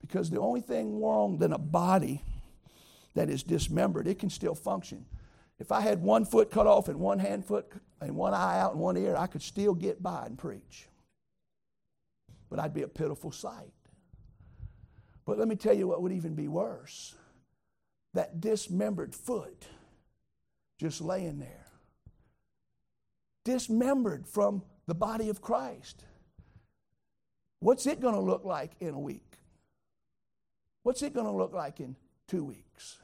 Because 0.00 0.30
the 0.30 0.40
only 0.40 0.60
thing 0.60 1.00
wrong 1.00 1.38
than 1.38 1.52
a 1.52 1.58
body 1.58 2.22
that 3.14 3.28
is 3.28 3.42
dismembered, 3.42 4.06
it 4.06 4.18
can 4.18 4.30
still 4.30 4.54
function. 4.54 5.04
If 5.58 5.72
I 5.72 5.80
had 5.80 6.02
one 6.02 6.24
foot 6.24 6.50
cut 6.50 6.66
off 6.66 6.88
and 6.88 7.00
one 7.00 7.18
hand 7.18 7.44
foot 7.44 7.66
and 8.00 8.14
one 8.14 8.32
eye 8.32 8.60
out 8.60 8.72
and 8.72 8.80
one 8.80 8.96
ear, 8.96 9.16
I 9.16 9.26
could 9.26 9.42
still 9.42 9.74
get 9.74 10.02
by 10.02 10.24
and 10.26 10.38
preach. 10.38 10.88
But 12.48 12.60
I'd 12.60 12.74
be 12.74 12.82
a 12.82 12.88
pitiful 12.88 13.32
sight. 13.32 13.72
But 15.26 15.38
let 15.38 15.48
me 15.48 15.56
tell 15.56 15.74
you 15.74 15.88
what 15.88 16.00
would 16.00 16.12
even 16.12 16.34
be 16.34 16.48
worse 16.48 17.14
that 18.14 18.40
dismembered 18.40 19.14
foot 19.14 19.66
just 20.78 21.00
laying 21.00 21.38
there, 21.38 21.66
dismembered 23.44 24.26
from 24.26 24.62
the 24.86 24.94
body 24.94 25.28
of 25.28 25.42
Christ. 25.42 26.04
What's 27.60 27.86
it 27.86 28.00
going 28.00 28.14
to 28.14 28.20
look 28.20 28.44
like 28.44 28.72
in 28.80 28.94
a 28.94 28.98
week? 28.98 29.27
What's 30.88 31.02
it 31.02 31.12
going 31.12 31.26
to 31.26 31.32
look 31.32 31.52
like 31.52 31.80
in 31.80 31.96
two 32.28 32.42
weeks? 32.42 32.96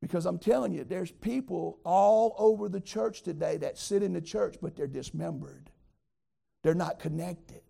Because 0.00 0.24
I'm 0.24 0.38
telling 0.38 0.72
you, 0.72 0.84
there's 0.84 1.10
people 1.10 1.80
all 1.82 2.36
over 2.38 2.68
the 2.68 2.78
church 2.78 3.22
today 3.22 3.56
that 3.56 3.76
sit 3.76 4.04
in 4.04 4.12
the 4.12 4.20
church, 4.20 4.54
but 4.62 4.76
they're 4.76 4.86
dismembered. 4.86 5.68
They're 6.62 6.76
not 6.76 7.00
connected. 7.00 7.62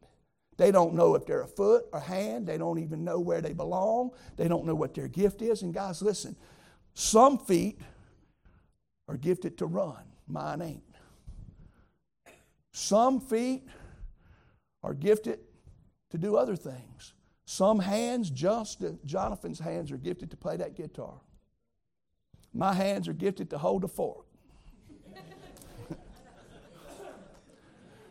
They 0.59 0.71
don't 0.71 0.93
know 0.93 1.15
if 1.15 1.25
they're 1.25 1.41
a 1.41 1.49
foot 1.49 1.87
or 1.95 2.01
hand. 2.01 2.47
They 2.47 2.59
don't 2.59 2.79
even 2.79 3.05
know 3.05 3.19
where 3.21 3.41
they 3.41 3.55
belong. 3.55 4.11
They 4.37 4.49
don't 4.49 4.67
know 4.67 4.75
what 4.75 4.93
their 4.93 5.09
gift 5.09 5.41
is. 5.41 5.63
And 5.63 5.73
guys, 5.73 6.03
listen, 6.03 6.37
some 6.93 7.39
feet 7.39 7.81
are 9.09 9.17
gifted 9.17 9.57
to 9.57 9.65
run, 9.65 10.05
mine 10.27 10.61
ain't. 10.61 10.85
Some 12.75 13.19
feet 13.19 13.67
are 14.83 14.93
gifted 14.93 15.41
to 16.11 16.19
do 16.19 16.37
other 16.37 16.55
things. 16.55 17.15
Some 17.51 17.79
hands, 17.79 18.29
just 18.29 18.85
Jonathan's 19.07 19.59
hands, 19.59 19.91
are 19.91 19.97
gifted 19.97 20.31
to 20.33 20.37
play 20.37 20.59
that 20.59 20.77
guitar. 20.77 21.15
My 22.53 22.75
hands 22.75 23.09
are 23.09 23.15
gifted 23.15 23.49
to 23.49 23.57
hold 23.57 23.85
a 23.85 23.89
fork. 23.89 24.27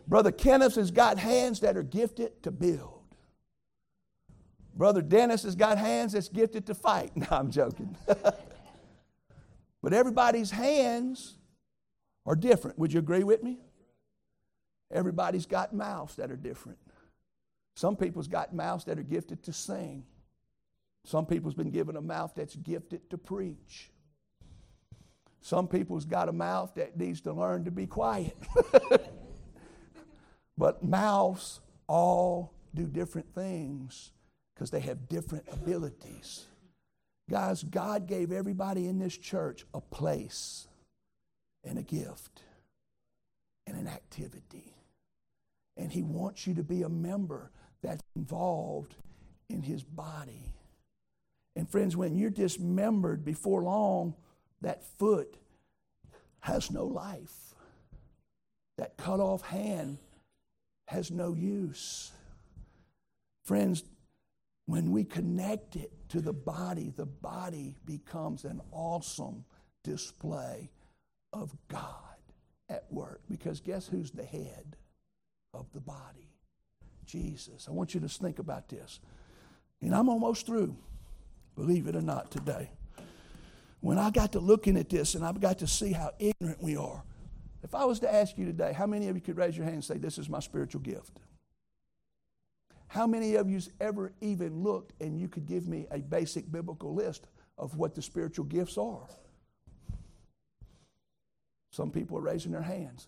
Brother 0.07 0.31
Kenneth 0.31 0.73
has 0.73 0.89
got 0.89 1.19
hands 1.19 1.59
that 1.59 1.77
are 1.77 1.83
gifted 1.83 2.41
to 2.41 2.49
build. 2.49 3.03
Brother 4.73 5.03
Dennis 5.03 5.43
has 5.43 5.55
got 5.55 5.77
hands 5.77 6.13
that's 6.13 6.29
gifted 6.29 6.65
to 6.65 6.73
fight. 6.73 7.11
No, 7.15 7.27
I'm 7.29 7.51
joking. 7.51 7.95
but 8.07 9.93
everybody's 9.93 10.49
hands 10.49 11.37
are 12.25 12.35
different. 12.35 12.79
Would 12.79 12.91
you 12.91 12.97
agree 12.97 13.23
with 13.23 13.43
me? 13.43 13.59
Everybody's 14.91 15.45
got 15.45 15.75
mouths 15.75 16.15
that 16.15 16.31
are 16.31 16.35
different. 16.35 16.79
Some 17.77 17.95
people's 17.95 18.27
got 18.27 18.55
mouths 18.55 18.85
that 18.85 18.97
are 18.97 19.03
gifted 19.03 19.43
to 19.43 19.53
sing. 19.53 20.03
Some 21.05 21.27
people's 21.27 21.53
been 21.53 21.69
given 21.69 21.95
a 21.95 22.01
mouth 22.01 22.33
that's 22.35 22.55
gifted 22.55 23.07
to 23.11 23.19
preach. 23.19 23.91
Some 25.41 25.67
people's 25.67 26.03
got 26.03 26.27
a 26.27 26.31
mouth 26.31 26.73
that 26.73 26.97
needs 26.97 27.21
to 27.21 27.33
learn 27.33 27.65
to 27.65 27.71
be 27.71 27.85
quiet. 27.85 28.35
but 30.57 30.83
mouths 30.83 31.59
all 31.85 32.51
do 32.73 32.87
different 32.87 33.35
things 33.35 34.09
because 34.55 34.71
they 34.71 34.79
have 34.79 35.07
different 35.07 35.45
abilities. 35.53 36.45
Guys, 37.29 37.61
God 37.61 38.07
gave 38.07 38.31
everybody 38.31 38.87
in 38.87 38.97
this 38.97 39.15
church 39.15 39.67
a 39.75 39.81
place 39.81 40.67
and 41.63 41.77
a 41.77 41.83
gift 41.83 42.41
and 43.67 43.77
an 43.77 43.87
activity. 43.87 44.73
And 45.77 45.91
He 45.91 46.01
wants 46.01 46.47
you 46.47 46.55
to 46.55 46.63
be 46.63 46.81
a 46.81 46.89
member 46.89 47.51
that's 47.87 48.03
involved 48.15 48.95
in 49.49 49.61
His 49.61 49.83
body. 49.83 50.53
And 51.55 51.69
friends, 51.69 51.95
when 51.95 52.17
you're 52.17 52.29
dismembered 52.29 53.23
before 53.23 53.63
long, 53.63 54.13
that 54.61 54.83
foot 54.99 55.37
has 56.41 56.69
no 56.69 56.85
life. 56.85 57.55
That 58.77 58.97
cut 58.97 59.19
off 59.19 59.41
hand 59.41 59.97
has 60.87 61.09
no 61.11 61.33
use. 61.33 62.11
Friends, 63.45 63.83
when 64.65 64.91
we 64.91 65.05
connect 65.05 65.77
it 65.77 65.91
to 66.09 66.19
the 66.19 66.33
body, 66.33 66.91
the 66.95 67.05
body 67.05 67.75
becomes 67.85 68.43
an 68.43 68.61
awesome 68.71 69.45
display 69.83 70.69
of 71.31 71.55
God 71.69 71.93
at 72.69 72.85
work. 72.91 73.21
Because 73.29 73.61
guess 73.61 73.87
who's 73.87 74.11
the 74.11 74.25
head 74.25 74.75
of 75.53 75.71
the 75.73 75.79
body? 75.81 76.36
Jesus. 77.07 77.67
I 77.67 77.71
want 77.71 77.93
you 77.93 77.99
to 78.01 78.09
think 78.09 78.39
about 78.39 78.69
this. 78.69 78.99
And 79.81 79.95
I'm 79.95 80.09
almost 80.09 80.45
through, 80.45 80.75
believe 81.55 81.87
it 81.87 81.95
or 81.95 82.01
not, 82.01 82.31
today 82.31 82.69
when 83.81 83.97
I 83.97 84.09
got 84.09 84.31
to 84.33 84.39
looking 84.39 84.77
at 84.77 84.89
this 84.89 85.15
and 85.15 85.23
I've 85.23 85.39
got 85.39 85.59
to 85.59 85.67
see 85.67 85.91
how 85.91 86.11
ignorant 86.19 86.61
we 86.61 86.75
are, 86.75 87.03
if 87.63 87.75
I 87.75 87.85
was 87.85 87.99
to 87.99 88.13
ask 88.13 88.37
you 88.37 88.45
today, 88.45 88.73
how 88.73 88.85
many 88.87 89.07
of 89.07 89.15
you 89.15 89.21
could 89.21 89.37
raise 89.37 89.55
your 89.55 89.65
hand 89.65 89.75
and 89.75 89.83
say, 89.83 89.97
This 89.97 90.17
is 90.17 90.29
my 90.29 90.39
spiritual 90.39 90.81
gift? 90.81 91.19
How 92.87 93.05
many 93.05 93.35
of 93.35 93.49
you 93.49 93.59
ever 93.81 94.13
even 94.21 94.63
looked 94.63 94.93
and 95.01 95.19
you 95.19 95.27
could 95.27 95.45
give 95.45 95.67
me 95.67 95.87
a 95.91 95.99
basic 95.99 96.49
biblical 96.51 96.93
list 96.95 97.27
of 97.57 97.75
what 97.75 97.95
the 97.95 98.01
spiritual 98.01 98.45
gifts 98.45 98.77
are? 98.77 99.07
Some 101.71 101.91
people 101.91 102.17
are 102.17 102.21
raising 102.21 102.53
their 102.53 102.61
hands. 102.61 103.07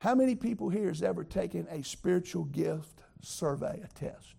How 0.00 0.14
many 0.14 0.36
people 0.36 0.68
here 0.68 0.88
has 0.88 1.02
ever 1.02 1.24
taken 1.24 1.66
a 1.70 1.82
spiritual 1.82 2.44
gift 2.44 3.00
survey, 3.22 3.80
a 3.84 3.88
test? 3.98 4.34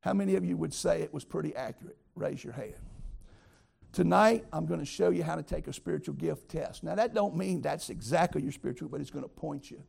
How 0.00 0.12
many 0.12 0.36
of 0.36 0.44
you 0.44 0.56
would 0.56 0.72
say 0.72 1.02
it 1.02 1.12
was 1.12 1.24
pretty 1.24 1.54
accurate? 1.54 1.98
Raise 2.14 2.42
your 2.42 2.52
hand. 2.52 2.74
Tonight, 3.92 4.44
I'm 4.52 4.66
going 4.66 4.80
to 4.80 4.86
show 4.86 5.10
you 5.10 5.22
how 5.22 5.34
to 5.34 5.42
take 5.42 5.66
a 5.66 5.72
spiritual 5.72 6.14
gift 6.14 6.50
test. 6.50 6.84
Now, 6.84 6.94
that 6.94 7.14
don't 7.14 7.36
mean 7.36 7.62
that's 7.62 7.90
exactly 7.90 8.42
your 8.42 8.52
spiritual, 8.52 8.88
but 8.88 9.00
it's 9.00 9.10
going 9.10 9.24
to 9.24 9.28
point 9.28 9.70
you. 9.70 9.82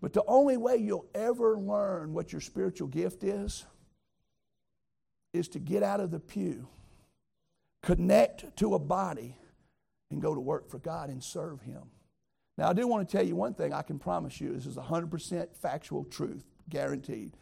But 0.00 0.12
the 0.12 0.22
only 0.26 0.56
way 0.56 0.76
you'll 0.76 1.06
ever 1.14 1.58
learn 1.58 2.12
what 2.12 2.32
your 2.32 2.40
spiritual 2.40 2.88
gift 2.88 3.24
is 3.24 3.64
is 5.34 5.48
to 5.48 5.58
get 5.58 5.82
out 5.82 6.00
of 6.00 6.10
the 6.10 6.20
pew, 6.20 6.68
connect 7.82 8.56
to 8.58 8.74
a 8.74 8.78
body, 8.78 9.36
and 10.10 10.22
go 10.22 10.34
to 10.34 10.40
work 10.40 10.70
for 10.70 10.78
God 10.78 11.10
and 11.10 11.22
serve 11.22 11.60
Him. 11.62 11.82
Now, 12.58 12.70
I 12.70 12.72
do 12.72 12.88
want 12.88 13.08
to 13.08 13.16
tell 13.16 13.24
you 13.24 13.36
one 13.36 13.54
thing 13.54 13.72
I 13.72 13.82
can 13.82 14.00
promise 14.00 14.40
you 14.40 14.52
this 14.52 14.66
is 14.66 14.76
100% 14.76 15.54
factual 15.54 16.02
truth, 16.04 16.44
guaranteed. 16.68 17.36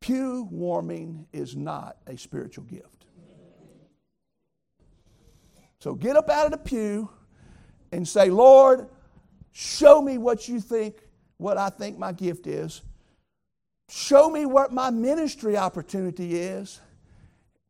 Pew 0.00 0.48
warming 0.50 1.26
is 1.32 1.54
not 1.56 1.98
a 2.08 2.18
spiritual 2.18 2.64
gift. 2.64 3.06
So 5.78 5.94
get 5.94 6.16
up 6.16 6.28
out 6.28 6.46
of 6.46 6.50
the 6.50 6.58
pew 6.58 7.08
and 7.92 8.06
say, 8.06 8.28
Lord, 8.28 8.88
show 9.52 10.02
me 10.02 10.18
what 10.18 10.48
you 10.48 10.60
think, 10.60 10.96
what 11.36 11.56
I 11.56 11.68
think 11.68 11.96
my 11.96 12.10
gift 12.10 12.48
is. 12.48 12.82
Show 13.88 14.30
me 14.30 14.46
what 14.46 14.72
my 14.72 14.90
ministry 14.90 15.56
opportunity 15.56 16.34
is 16.34 16.80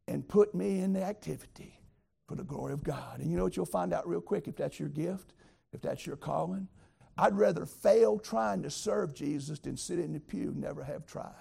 and 0.08 0.26
put 0.26 0.54
me 0.54 0.80
in 0.80 0.94
the 0.94 1.02
activity 1.02 1.78
for 2.26 2.36
the 2.36 2.44
glory 2.44 2.72
of 2.72 2.82
God. 2.82 3.18
And 3.18 3.30
you 3.30 3.36
know 3.36 3.42
what 3.44 3.56
you'll 3.56 3.66
find 3.66 3.92
out 3.92 4.08
real 4.08 4.20
quick 4.22 4.48
if 4.48 4.56
that's 4.56 4.80
your 4.80 4.88
gift, 4.88 5.34
if 5.74 5.82
that's 5.82 6.06
your 6.06 6.16
calling? 6.16 6.68
I'd 7.16 7.36
rather 7.36 7.66
fail 7.66 8.18
trying 8.18 8.62
to 8.62 8.70
serve 8.70 9.14
Jesus 9.14 9.58
than 9.58 9.76
sit 9.76 9.98
in 9.98 10.12
the 10.12 10.20
pew 10.20 10.48
and 10.48 10.60
never 10.60 10.82
have 10.82 11.06
tried. 11.06 11.32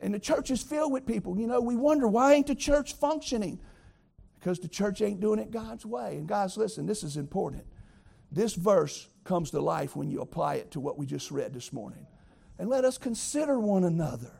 And 0.00 0.12
the 0.12 0.18
church 0.18 0.50
is 0.50 0.62
filled 0.62 0.92
with 0.92 1.06
people. 1.06 1.38
You 1.38 1.46
know, 1.46 1.60
we 1.60 1.76
wonder 1.76 2.08
why 2.08 2.34
ain't 2.34 2.46
the 2.46 2.54
church 2.54 2.94
functioning? 2.94 3.60
Because 4.38 4.58
the 4.58 4.68
church 4.68 5.00
ain't 5.00 5.20
doing 5.20 5.38
it 5.38 5.50
God's 5.50 5.86
way. 5.86 6.16
And 6.16 6.26
guys, 6.26 6.56
listen, 6.56 6.86
this 6.86 7.02
is 7.02 7.16
important. 7.16 7.64
This 8.30 8.54
verse 8.54 9.08
comes 9.22 9.50
to 9.52 9.60
life 9.60 9.96
when 9.96 10.10
you 10.10 10.20
apply 10.20 10.56
it 10.56 10.70
to 10.72 10.80
what 10.80 10.98
we 10.98 11.06
just 11.06 11.30
read 11.30 11.54
this 11.54 11.72
morning. 11.72 12.06
And 12.58 12.68
let 12.68 12.84
us 12.84 12.98
consider 12.98 13.58
one 13.58 13.84
another 13.84 14.32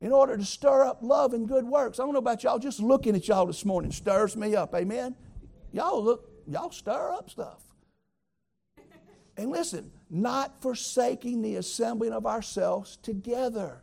in 0.00 0.12
order 0.12 0.36
to 0.36 0.44
stir 0.44 0.84
up 0.84 0.98
love 1.02 1.32
and 1.32 1.48
good 1.48 1.64
works. 1.64 1.98
I 1.98 2.02
don't 2.04 2.12
know 2.12 2.18
about 2.18 2.42
y'all, 2.42 2.58
just 2.58 2.80
looking 2.80 3.14
at 3.14 3.26
y'all 3.28 3.46
this 3.46 3.64
morning 3.64 3.92
stirs 3.92 4.36
me 4.36 4.54
up. 4.54 4.74
Amen? 4.74 5.16
Y'all 5.72 6.02
look, 6.02 6.30
y'all 6.46 6.70
stir 6.70 7.12
up 7.12 7.30
stuff. 7.30 7.62
And 9.36 9.50
listen, 9.50 9.90
not 10.08 10.62
forsaking 10.62 11.42
the 11.42 11.56
assembling 11.56 12.12
of 12.12 12.26
ourselves 12.26 12.96
together, 12.96 13.82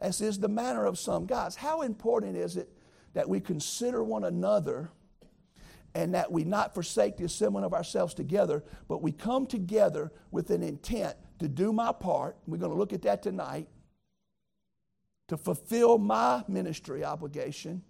as 0.00 0.20
is 0.20 0.38
the 0.38 0.48
manner 0.48 0.84
of 0.84 0.98
some. 0.98 1.24
Guys, 1.24 1.56
how 1.56 1.80
important 1.82 2.36
is 2.36 2.56
it 2.56 2.68
that 3.14 3.28
we 3.28 3.40
consider 3.40 4.04
one 4.04 4.24
another 4.24 4.90
and 5.94 6.14
that 6.14 6.30
we 6.30 6.44
not 6.44 6.74
forsake 6.74 7.16
the 7.16 7.24
assembling 7.24 7.64
of 7.64 7.72
ourselves 7.72 8.12
together, 8.12 8.62
but 8.88 9.02
we 9.02 9.12
come 9.12 9.46
together 9.46 10.12
with 10.30 10.50
an 10.50 10.62
intent 10.62 11.16
to 11.38 11.48
do 11.48 11.72
my 11.72 11.92
part? 11.92 12.36
We're 12.46 12.58
going 12.58 12.72
to 12.72 12.78
look 12.78 12.92
at 12.92 13.02
that 13.02 13.22
tonight 13.22 13.68
to 15.28 15.38
fulfill 15.38 15.96
my 15.96 16.44
ministry 16.48 17.04
obligation 17.04 17.82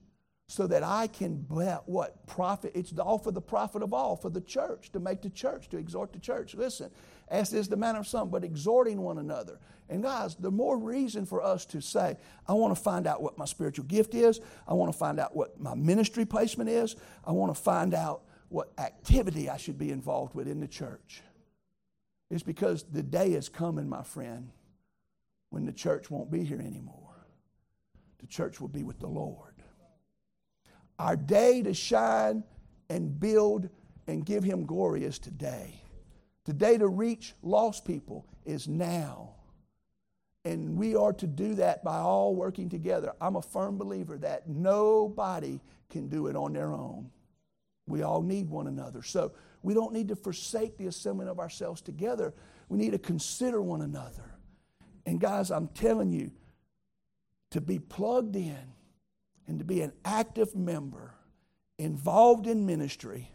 so 0.53 0.67
that 0.67 0.83
I 0.83 1.07
can 1.07 1.47
what 1.87 2.27
profit 2.27 2.73
it's 2.75 2.93
all 2.99 3.17
for 3.17 3.31
the 3.31 3.41
profit 3.41 3.83
of 3.83 3.95
all 3.95 4.17
for 4.17 4.29
the 4.29 4.43
church 4.43 4.93
to 4.93 5.01
make 5.01 5.23
the 5.23 5.31
church 5.31 5.71
to 5.71 5.79
exhort 5.79 6.13
the 6.13 6.19
church. 6.19 6.55
Listen 6.55 6.91
as 7.29 7.55
is 7.55 7.69
the 7.69 7.77
manner 7.77 8.01
of 8.01 8.07
some 8.07 8.29
but 8.29 8.45
exhorting 8.45 9.01
one 9.01 9.17
another. 9.17 9.59
And 9.89 10.03
guys 10.03 10.35
the 10.35 10.51
more 10.51 10.77
reason 10.77 11.25
for 11.25 11.43
us 11.43 11.65
to 11.67 11.81
say 11.81 12.19
I 12.47 12.53
want 12.53 12.77
to 12.77 12.83
find 12.83 13.07
out 13.07 13.23
what 13.23 13.39
my 13.39 13.47
spiritual 13.47 13.87
gift 13.87 14.15
is. 14.15 14.41
I 14.69 14.75
want 14.75 14.93
to 14.93 14.99
find 14.99 15.19
out 15.19 15.35
what 15.35 15.59
my 15.59 15.75
ministry 15.75 16.27
placement 16.27 16.69
is. 16.69 16.97
I 17.25 17.33
want 17.33 17.55
to 17.55 17.59
find 17.59 17.95
out 17.95 18.21
what 18.51 18.73
activity 18.77 19.49
I 19.49 19.57
should 19.57 19.79
be 19.79 19.91
involved 19.91 20.35
with 20.35 20.49
in 20.49 20.61
the 20.61 20.69
church. 20.69 21.23
It's 22.31 22.43
because 22.43 22.83
the 22.83 23.03
day 23.03 23.33
is 23.33 23.49
coming 23.49 23.89
my 23.89 24.03
friend 24.03 24.51
when 25.49 25.65
the 25.65 25.73
church 25.73 26.11
won't 26.11 26.31
be 26.31 26.45
here 26.45 26.61
anymore. 26.61 27.27
The 28.19 28.27
church 28.27 28.61
will 28.61 28.69
be 28.69 28.83
with 28.83 28.99
the 28.99 29.09
Lord. 29.09 29.52
Our 31.03 31.17
day 31.17 31.63
to 31.63 31.75
shine 31.75 32.45
and 32.89 33.19
build 33.19 33.69
and 34.07 34.25
give 34.25 34.45
Him 34.45 34.65
glory 34.65 35.03
is 35.03 35.19
today. 35.19 35.83
Today 36.45 36.79
to 36.79 36.87
reach 36.87 37.35
lost 37.43 37.85
people 37.85 38.25
is 38.45 38.69
now. 38.69 39.31
And 40.45 40.77
we 40.77 40.95
are 40.95 41.13
to 41.15 41.27
do 41.27 41.57
that 41.57 41.83
by 41.83 41.99
all 41.99 42.37
working 42.37 42.69
together. 42.69 43.15
I'm 43.21 43.35
a 43.35 43.43
firm 43.43 43.79
believer 43.79 44.17
that 44.19 44.49
nobody 44.49 45.59
can 45.91 46.09
do 46.09 46.29
it 46.29 46.37
on 46.37 46.53
their 46.53 46.73
own. 46.73 47.11
We 47.89 48.03
all 48.03 48.23
need 48.23 48.49
one 48.49 48.69
another. 48.69 49.03
So 49.03 49.33
we 49.61 49.75
don't 49.75 49.93
need 49.93 50.07
to 50.07 50.17
forsake 50.17 50.79
the 50.79 50.87
assembling 50.87 51.29
of 51.29 51.41
ourselves 51.41 51.81
together. 51.81 52.33
We 52.69 52.79
need 52.79 52.93
to 52.93 52.99
consider 52.99 53.61
one 53.61 53.83
another. 53.83 54.37
And 55.05 55.21
guys, 55.21 55.51
I'm 55.51 55.67
telling 55.67 56.13
you, 56.13 56.31
to 57.51 57.61
be 57.61 57.81
plugged 57.81 58.37
in 58.37 58.73
and 59.53 59.59
to 59.59 59.67
be 59.67 59.83
an 59.83 59.93
active 60.07 60.57
member 60.57 61.13
involved 61.79 62.47
in 62.47 62.65
ministry, 62.65 63.31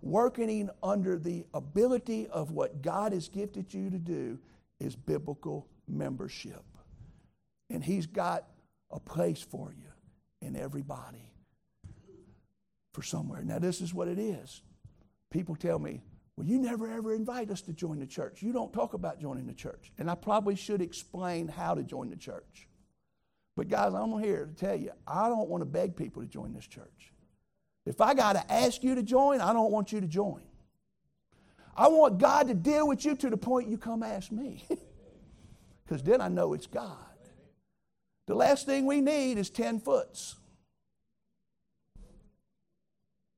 working 0.00 0.70
under 0.82 1.18
the 1.18 1.44
ability 1.52 2.26
of 2.28 2.50
what 2.50 2.80
God 2.80 3.12
has 3.12 3.28
gifted 3.28 3.74
you 3.74 3.90
to 3.90 3.98
do 3.98 4.38
is 4.80 4.96
biblical 4.96 5.68
membership. 5.86 6.64
And 7.68 7.84
He's 7.84 8.06
got 8.06 8.46
a 8.90 8.98
place 8.98 9.42
for 9.42 9.74
you 9.76 9.90
in 10.40 10.56
everybody 10.56 11.34
for 12.94 13.02
somewhere. 13.02 13.42
Now, 13.44 13.58
this 13.58 13.82
is 13.82 13.92
what 13.92 14.08
it 14.08 14.18
is. 14.18 14.62
People 15.30 15.54
tell 15.54 15.78
me, 15.78 16.00
well, 16.34 16.46
you 16.46 16.58
never 16.58 16.90
ever 16.90 17.12
invite 17.12 17.50
us 17.50 17.60
to 17.62 17.74
join 17.74 17.98
the 17.98 18.06
church. 18.06 18.40
You 18.40 18.54
don't 18.54 18.72
talk 18.72 18.94
about 18.94 19.20
joining 19.20 19.46
the 19.46 19.52
church. 19.52 19.92
And 19.98 20.10
I 20.10 20.14
probably 20.14 20.56
should 20.56 20.80
explain 20.80 21.46
how 21.46 21.74
to 21.74 21.82
join 21.82 22.08
the 22.08 22.16
church. 22.16 22.67
But, 23.58 23.68
guys, 23.68 23.92
I'm 23.92 24.16
here 24.20 24.46
to 24.46 24.54
tell 24.54 24.76
you, 24.76 24.92
I 25.04 25.28
don't 25.28 25.48
want 25.48 25.62
to 25.62 25.66
beg 25.66 25.96
people 25.96 26.22
to 26.22 26.28
join 26.28 26.52
this 26.52 26.68
church. 26.68 27.12
If 27.84 28.00
I 28.00 28.14
got 28.14 28.34
to 28.34 28.52
ask 28.52 28.84
you 28.84 28.94
to 28.94 29.02
join, 29.02 29.40
I 29.40 29.52
don't 29.52 29.72
want 29.72 29.90
you 29.90 30.00
to 30.00 30.06
join. 30.06 30.42
I 31.76 31.88
want 31.88 32.18
God 32.18 32.46
to 32.46 32.54
deal 32.54 32.86
with 32.86 33.04
you 33.04 33.16
to 33.16 33.28
the 33.28 33.36
point 33.36 33.68
you 33.68 33.76
come 33.76 34.04
ask 34.04 34.30
me. 34.30 34.64
Because 35.84 36.02
then 36.02 36.20
I 36.20 36.28
know 36.28 36.52
it's 36.52 36.66
God. 36.66 36.98
The 38.26 38.34
last 38.34 38.66
thing 38.66 38.84
we 38.84 39.00
need 39.00 39.38
is 39.38 39.48
10 39.48 39.80
foots. 39.80 40.36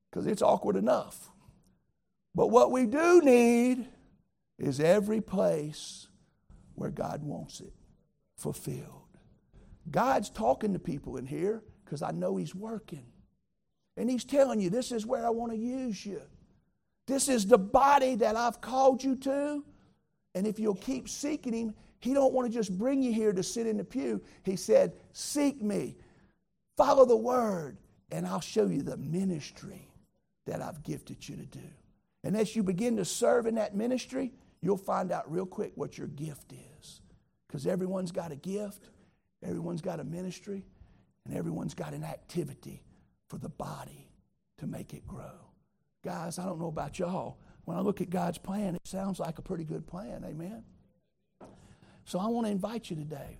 Because 0.09 0.27
it's 0.27 0.41
awkward 0.41 0.75
enough. 0.75 1.29
But 2.35 2.47
what 2.47 2.69
we 2.69 2.85
do 2.85 3.21
need 3.21 3.87
is 4.59 4.81
every 4.81 5.21
place 5.21 6.09
where 6.75 6.91
God 6.91 7.23
wants 7.23 7.61
it 7.61 7.73
fulfilled. 8.35 9.00
God's 9.89 10.29
talking 10.29 10.73
to 10.73 10.79
people 10.79 11.17
in 11.17 11.25
here 11.25 11.63
because 11.83 12.01
I 12.01 12.11
know 12.11 12.37
He's 12.37 12.53
working. 12.53 13.05
And 13.97 14.09
He's 14.09 14.23
telling 14.23 14.59
you, 14.59 14.69
this 14.69 14.91
is 14.91 15.05
where 15.05 15.25
I 15.25 15.29
want 15.29 15.51
to 15.51 15.57
use 15.57 16.05
you. 16.05 16.21
This 17.07 17.27
is 17.27 17.45
the 17.45 17.57
body 17.57 18.15
that 18.15 18.35
I've 18.35 18.61
called 18.61 19.03
you 19.03 19.15
to. 19.17 19.63
And 20.33 20.47
if 20.47 20.59
you'll 20.59 20.75
keep 20.75 21.09
seeking 21.09 21.53
Him, 21.53 21.73
He 21.99 22.13
don't 22.13 22.33
want 22.33 22.47
to 22.47 22.53
just 22.53 22.77
bring 22.77 23.01
you 23.01 23.11
here 23.11 23.33
to 23.33 23.43
sit 23.43 23.67
in 23.67 23.77
the 23.77 23.83
pew. 23.83 24.21
He 24.43 24.55
said, 24.55 24.93
Seek 25.13 25.61
me, 25.61 25.97
follow 26.77 27.05
the 27.05 27.17
word, 27.17 27.77
and 28.11 28.25
I'll 28.25 28.41
show 28.41 28.67
you 28.67 28.81
the 28.81 28.97
ministry 28.97 29.87
that 30.45 30.61
I've 30.61 30.83
gifted 30.83 31.27
you 31.27 31.35
to 31.35 31.45
do. 31.45 31.59
And 32.23 32.37
as 32.37 32.55
you 32.55 32.63
begin 32.63 32.97
to 32.97 33.05
serve 33.05 33.47
in 33.47 33.55
that 33.55 33.75
ministry, 33.75 34.31
you'll 34.61 34.77
find 34.77 35.11
out 35.11 35.31
real 35.31 35.45
quick 35.45 35.71
what 35.75 35.97
your 35.97 36.07
gift 36.07 36.53
is. 36.53 37.01
Because 37.47 37.67
everyone's 37.67 38.11
got 38.11 38.31
a 38.31 38.35
gift. 38.35 38.89
Everyone's 39.43 39.81
got 39.81 39.99
a 39.99 40.03
ministry 40.03 40.65
and 41.25 41.35
everyone's 41.35 41.73
got 41.73 41.93
an 41.93 42.03
activity 42.03 42.83
for 43.29 43.37
the 43.37 43.49
body 43.49 44.07
to 44.57 44.67
make 44.67 44.93
it 44.93 45.07
grow. 45.07 45.51
Guys, 46.03 46.39
I 46.39 46.45
don't 46.45 46.59
know 46.59 46.67
about 46.67 46.99
y'all. 46.99 47.37
When 47.65 47.77
I 47.77 47.81
look 47.81 48.01
at 48.01 48.09
God's 48.09 48.37
plan, 48.37 48.75
it 48.75 48.87
sounds 48.87 49.19
like 49.19 49.37
a 49.37 49.41
pretty 49.41 49.63
good 49.63 49.87
plan. 49.87 50.23
Amen. 50.25 50.63
So 52.05 52.19
I 52.19 52.27
want 52.27 52.47
to 52.47 52.51
invite 52.51 52.89
you 52.89 52.95
today. 52.95 53.39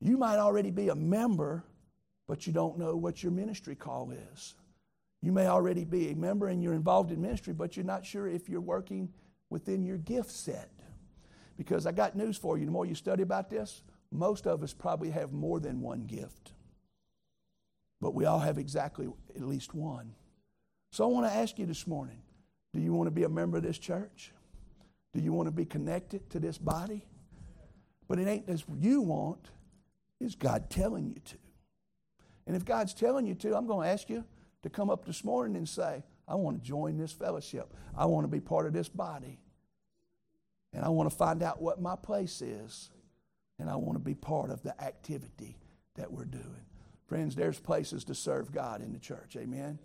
You 0.00 0.18
might 0.18 0.38
already 0.38 0.70
be 0.70 0.88
a 0.88 0.94
member, 0.94 1.64
but 2.26 2.46
you 2.46 2.52
don't 2.52 2.78
know 2.78 2.96
what 2.96 3.22
your 3.22 3.32
ministry 3.32 3.76
call 3.76 4.12
is. 4.34 4.54
You 5.22 5.30
may 5.30 5.46
already 5.46 5.84
be 5.84 6.10
a 6.10 6.16
member 6.16 6.48
and 6.48 6.60
you're 6.62 6.74
involved 6.74 7.12
in 7.12 7.22
ministry, 7.22 7.52
but 7.52 7.76
you're 7.76 7.86
not 7.86 8.04
sure 8.04 8.26
if 8.26 8.48
you're 8.48 8.60
working 8.60 9.08
within 9.50 9.84
your 9.84 9.98
gift 9.98 10.30
set. 10.32 10.70
Because 11.56 11.86
I 11.86 11.92
got 11.92 12.16
news 12.16 12.36
for 12.36 12.58
you. 12.58 12.66
The 12.66 12.72
more 12.72 12.86
you 12.86 12.96
study 12.96 13.22
about 13.22 13.48
this, 13.48 13.82
most 14.12 14.46
of 14.46 14.62
us 14.62 14.72
probably 14.72 15.10
have 15.10 15.32
more 15.32 15.60
than 15.60 15.80
one 15.80 16.02
gift, 16.02 16.52
but 18.00 18.14
we 18.14 18.24
all 18.24 18.40
have 18.40 18.58
exactly 18.58 19.08
at 19.34 19.42
least 19.42 19.74
one. 19.74 20.14
So 20.90 21.04
I 21.04 21.06
want 21.06 21.26
to 21.26 21.32
ask 21.32 21.58
you 21.58 21.66
this 21.66 21.86
morning 21.86 22.22
do 22.74 22.80
you 22.80 22.92
want 22.92 23.06
to 23.06 23.10
be 23.10 23.24
a 23.24 23.28
member 23.28 23.58
of 23.58 23.62
this 23.62 23.78
church? 23.78 24.32
Do 25.12 25.20
you 25.20 25.32
want 25.32 25.46
to 25.46 25.52
be 25.52 25.66
connected 25.66 26.30
to 26.30 26.40
this 26.40 26.56
body? 26.56 27.04
But 28.08 28.18
it 28.18 28.26
ain't 28.26 28.48
as 28.48 28.64
you 28.80 29.02
want, 29.02 29.50
is 30.20 30.34
God 30.34 30.70
telling 30.70 31.06
you 31.06 31.20
to? 31.26 31.36
And 32.46 32.56
if 32.56 32.64
God's 32.64 32.94
telling 32.94 33.26
you 33.26 33.34
to, 33.36 33.56
I'm 33.56 33.66
going 33.66 33.86
to 33.86 33.92
ask 33.92 34.08
you 34.08 34.24
to 34.62 34.70
come 34.70 34.90
up 34.90 35.04
this 35.04 35.22
morning 35.22 35.56
and 35.56 35.68
say, 35.68 36.02
I 36.26 36.34
want 36.34 36.62
to 36.62 36.66
join 36.66 36.96
this 36.96 37.12
fellowship. 37.12 37.74
I 37.96 38.06
want 38.06 38.24
to 38.24 38.28
be 38.28 38.40
part 38.40 38.66
of 38.66 38.72
this 38.72 38.88
body. 38.88 39.38
And 40.72 40.84
I 40.84 40.88
want 40.88 41.10
to 41.10 41.16
find 41.16 41.42
out 41.42 41.60
what 41.60 41.80
my 41.80 41.96
place 41.96 42.40
is. 42.40 42.90
And 43.58 43.70
I 43.70 43.76
want 43.76 43.96
to 43.96 44.04
be 44.04 44.14
part 44.14 44.50
of 44.50 44.62
the 44.62 44.80
activity 44.82 45.56
that 45.96 46.10
we're 46.10 46.24
doing. 46.24 46.66
Friends, 47.06 47.34
there's 47.34 47.60
places 47.60 48.04
to 48.04 48.14
serve 48.14 48.52
God 48.52 48.80
in 48.80 48.92
the 48.92 48.98
church. 48.98 49.36
Amen. 49.36 49.78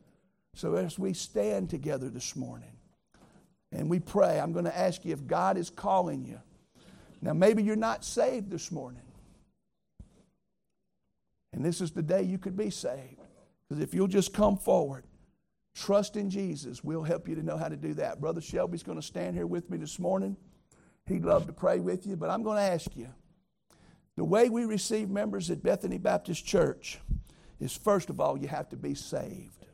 So 0.56 0.76
as 0.76 0.98
we 0.98 1.14
stand 1.14 1.70
together 1.70 2.10
this 2.10 2.36
morning 2.36 2.72
and 3.72 3.90
we 3.90 4.00
pray, 4.00 4.40
I'm 4.40 4.54
going 4.54 4.66
to 4.66 4.78
ask 4.78 5.06
you 5.06 5.14
if 5.14 5.28
God 5.28 5.58
is 5.58 5.70
calling 5.70 6.26
you. 6.26 6.40
Now, 7.22 7.34
maybe 7.34 7.64
you're 7.64 7.76
not 7.76 8.06
saved 8.06 8.50
this 8.50 8.72
morning. 8.72 9.02
And 11.54 11.66
this 11.66 11.82
is 11.82 11.92
the 11.92 12.04
day 12.04 12.24
you 12.24 12.38
could 12.38 12.56
be 12.56 12.70
saved. 12.70 13.22
Because 13.68 13.84
if 13.84 13.94
you'll 13.94 14.08
just 14.08 14.34
come 14.34 14.58
forward, 14.58 15.04
trust 15.76 16.16
in 16.16 16.30
Jesus, 16.30 16.84
we'll 16.84 17.04
help 17.04 17.28
you 17.28 17.36
to 17.36 17.44
know 17.44 17.58
how 17.58 17.68
to 17.68 17.76
do 17.76 17.94
that. 17.96 18.22
Brother 18.22 18.42
Shelby's 18.42 18.84
going 18.84 19.00
to 19.00 19.06
stand 19.06 19.36
here 19.36 19.48
with 19.48 19.70
me 19.70 19.78
this 19.78 20.00
morning. 20.00 20.38
He'd 21.08 21.26
love 21.26 21.48
to 21.48 21.54
pray 21.54 21.80
with 21.80 22.06
you, 22.08 22.16
but 22.16 22.30
I'm 22.30 22.44
going 22.44 22.58
to 22.58 22.64
ask 22.64 22.96
you 22.96 23.10
the 24.18 24.26
way 24.26 24.50
we 24.50 24.66
receive 24.66 25.10
members 25.10 25.50
at 25.50 25.64
Bethany 25.64 25.98
Baptist 25.98 26.46
Church 26.46 27.00
is 27.62 27.78
first 27.78 28.10
of 28.10 28.20
all, 28.20 28.38
you 28.38 28.50
have 28.50 28.68
to 28.70 28.76
be 28.76 28.94
saved. 28.94 29.66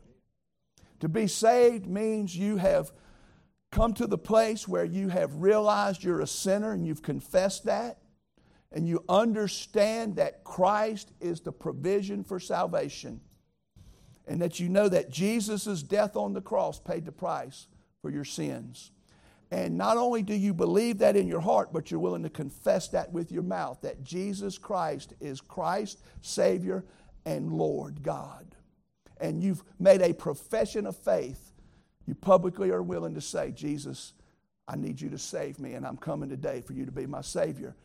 To 1.00 1.08
be 1.08 1.26
saved 1.26 1.86
means 1.86 2.36
you 2.36 2.58
have 2.58 2.92
come 3.72 3.94
to 3.94 4.06
the 4.06 4.18
place 4.18 4.68
where 4.68 4.84
you 4.84 5.08
have 5.08 5.34
realized 5.34 6.04
you're 6.04 6.20
a 6.20 6.26
sinner 6.26 6.72
and 6.72 6.86
you've 6.86 7.02
confessed 7.02 7.64
that 7.64 7.98
and 8.74 8.86
you 8.88 9.04
understand 9.08 10.16
that 10.16 10.44
Christ 10.44 11.12
is 11.20 11.40
the 11.40 11.52
provision 11.52 12.24
for 12.24 12.40
salvation, 12.40 13.20
and 14.26 14.42
that 14.42 14.58
you 14.58 14.68
know 14.68 14.88
that 14.88 15.10
Jesus' 15.10 15.82
death 15.82 16.16
on 16.16 16.32
the 16.32 16.40
cross 16.40 16.80
paid 16.80 17.04
the 17.04 17.12
price 17.12 17.68
for 18.02 18.10
your 18.10 18.24
sins. 18.24 18.90
And 19.54 19.78
not 19.78 19.96
only 19.96 20.24
do 20.24 20.34
you 20.34 20.52
believe 20.52 20.98
that 20.98 21.14
in 21.14 21.28
your 21.28 21.40
heart, 21.40 21.72
but 21.72 21.88
you're 21.88 22.00
willing 22.00 22.24
to 22.24 22.30
confess 22.30 22.88
that 22.88 23.12
with 23.12 23.30
your 23.30 23.44
mouth 23.44 23.80
that 23.82 24.02
Jesus 24.02 24.58
Christ 24.58 25.14
is 25.20 25.40
Christ, 25.40 26.02
Savior, 26.22 26.84
and 27.24 27.52
Lord 27.52 28.02
God. 28.02 28.56
And 29.20 29.40
you've 29.40 29.62
made 29.78 30.02
a 30.02 30.12
profession 30.12 30.86
of 30.86 30.96
faith. 30.96 31.52
You 32.04 32.16
publicly 32.16 32.70
are 32.70 32.82
willing 32.82 33.14
to 33.14 33.20
say, 33.20 33.52
Jesus, 33.52 34.14
I 34.66 34.74
need 34.74 35.00
you 35.00 35.10
to 35.10 35.18
save 35.18 35.60
me, 35.60 35.74
and 35.74 35.86
I'm 35.86 35.98
coming 35.98 36.30
today 36.30 36.60
for 36.60 36.72
you 36.72 36.84
to 36.84 36.92
be 36.92 37.06
my 37.06 37.20
Savior 37.20 37.76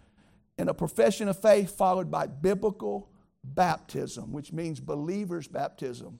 and 0.58 0.69
a 0.69 0.73
profession 0.73 1.29
of 1.29 1.39
faith 1.39 1.77
followed 1.77 2.10
by 2.12 2.27
biblical 2.27 3.10
baptism, 3.43 4.34
which 4.34 4.51
means 4.51 4.79
believer's 4.79 5.47
baptism. 5.47 6.19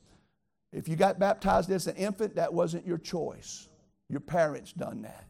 If 0.72 0.88
you 0.88 0.96
got 0.96 1.20
baptized 1.20 1.70
as 1.72 1.88
an 1.88 1.98
infant, 1.98 2.36
that 2.36 2.54
wasn't 2.54 2.88
your 2.88 3.00
choice. 3.00 3.68
Your 4.10 4.22
parents 4.22 4.72
done 4.72 5.02
that. 5.02 5.26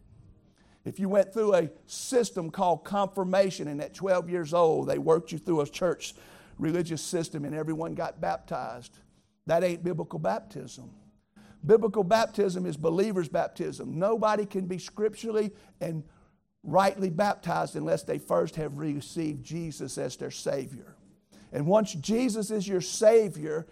If 0.90 1.00
you 1.00 1.08
went 1.08 1.32
through 1.32 1.54
a 1.54 1.70
system 1.86 2.50
called 2.50 2.84
confirmation 2.84 3.68
and 3.68 3.80
at 3.80 3.94
12 3.94 4.28
years 4.28 4.56
old 4.56 4.88
they 4.88 4.98
worked 4.98 5.32
you 5.32 5.38
through 5.38 5.62
a 5.62 5.68
church 5.68 6.16
religious 6.58 7.04
system 7.04 7.46
and 7.46 7.54
everyone 7.54 7.94
got 7.94 8.20
baptized, 8.20 8.98
that 9.46 9.64
ain't 9.64 9.84
biblical 9.84 10.18
baptism. 10.18 10.90
Biblical 11.64 12.04
baptism 12.04 12.66
is 12.66 12.76
believer's 12.76 13.30
baptism. 13.30 14.00
Nobody 14.00 14.48
can 14.48 14.66
be 14.66 14.80
scripturally 14.80 15.52
and 15.80 16.04
rightly 16.64 17.12
baptized 17.12 17.76
unless 17.76 18.02
they 18.02 18.18
first 18.18 18.56
have 18.56 18.76
received 18.76 19.44
Jesus 19.44 19.96
as 20.00 20.16
their 20.16 20.32
Savior. 20.32 20.96
And 21.54 21.68
once 21.68 21.94
Jesus 21.94 22.50
is 22.50 22.68
your 22.68 22.82
Savior, 22.82 23.68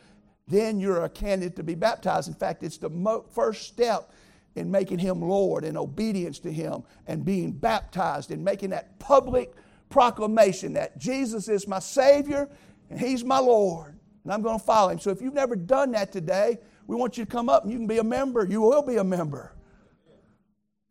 then 0.48 0.80
you're 0.80 1.04
a 1.04 1.10
candidate 1.10 1.56
to 1.56 1.64
be 1.64 1.74
baptized. 1.74 2.28
In 2.28 2.36
fact, 2.36 2.62
it's 2.62 2.78
the 2.78 2.92
mo- 2.92 3.26
first 3.32 3.68
step 3.68 4.12
in 4.58 4.72
making 4.72 5.00
Him 5.00 5.22
Lord 5.22 5.64
and 5.64 5.78
obedience 5.78 6.40
to 6.40 6.52
Him 6.52 6.84
and 7.06 7.24
being 7.24 7.52
baptized 7.52 8.32
and 8.32 8.44
making 8.44 8.72
that 8.72 9.00
public 9.00 9.54
proclamation 9.90 10.74
that 10.74 10.98
Jesus 10.98 11.48
is 11.48 11.68
my 11.68 11.80
Savior 11.80 12.50
and 12.90 13.00
He's 13.00 13.24
my 13.24 13.40
Lord 13.40 13.98
and 14.24 14.34
I'm 14.34 14.42
going 14.42 14.60
to 14.60 14.66
follow 14.66 14.90
Him. 14.90 15.00
So 15.00 15.10
if 15.12 15.22
you've 15.22 15.34
never 15.34 15.56
done 15.56 15.92
that 15.92 16.12
today, 16.12 16.58
we 16.86 16.96
want 16.96 17.18
you 17.18 17.26
to 17.26 17.32
come 17.32 17.48
up 17.48 17.64
and 17.64 17.72
you 17.72 17.78
can 17.78 17.88
be 17.88 18.00
a 18.00 18.04
member. 18.04 18.46
You 18.46 18.62
will 18.62 18.82
be 18.82 18.98
a 18.98 19.04
member 19.04 19.54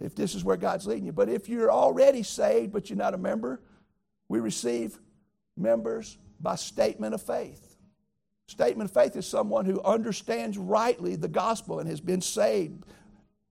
if 0.01 0.15
this 0.15 0.35
is 0.35 0.45
where 0.45 0.57
God's 0.57 0.87
leading 0.87 1.07
you. 1.07 1.13
But 1.13 1.29
if 1.29 1.49
you're 1.49 1.71
already 1.71 2.23
saved 2.23 2.73
but 2.73 2.89
you're 2.89 2.97
not 2.97 3.15
a 3.15 3.19
member, 3.19 3.61
we 4.29 4.41
receive 4.41 4.99
members 5.57 6.19
by 6.41 6.55
statement 6.55 7.15
of 7.15 7.23
faith. 7.23 7.77
Statement 8.47 8.91
of 8.91 8.95
faith 8.95 9.17
is 9.17 9.27
someone 9.27 9.65
who 9.65 9.83
understands 9.83 10.57
rightly 10.57 11.17
the 11.17 11.29
gospel 11.29 11.81
and 11.81 11.89
has 11.89 12.01
been 12.01 12.21
saved 12.21 12.85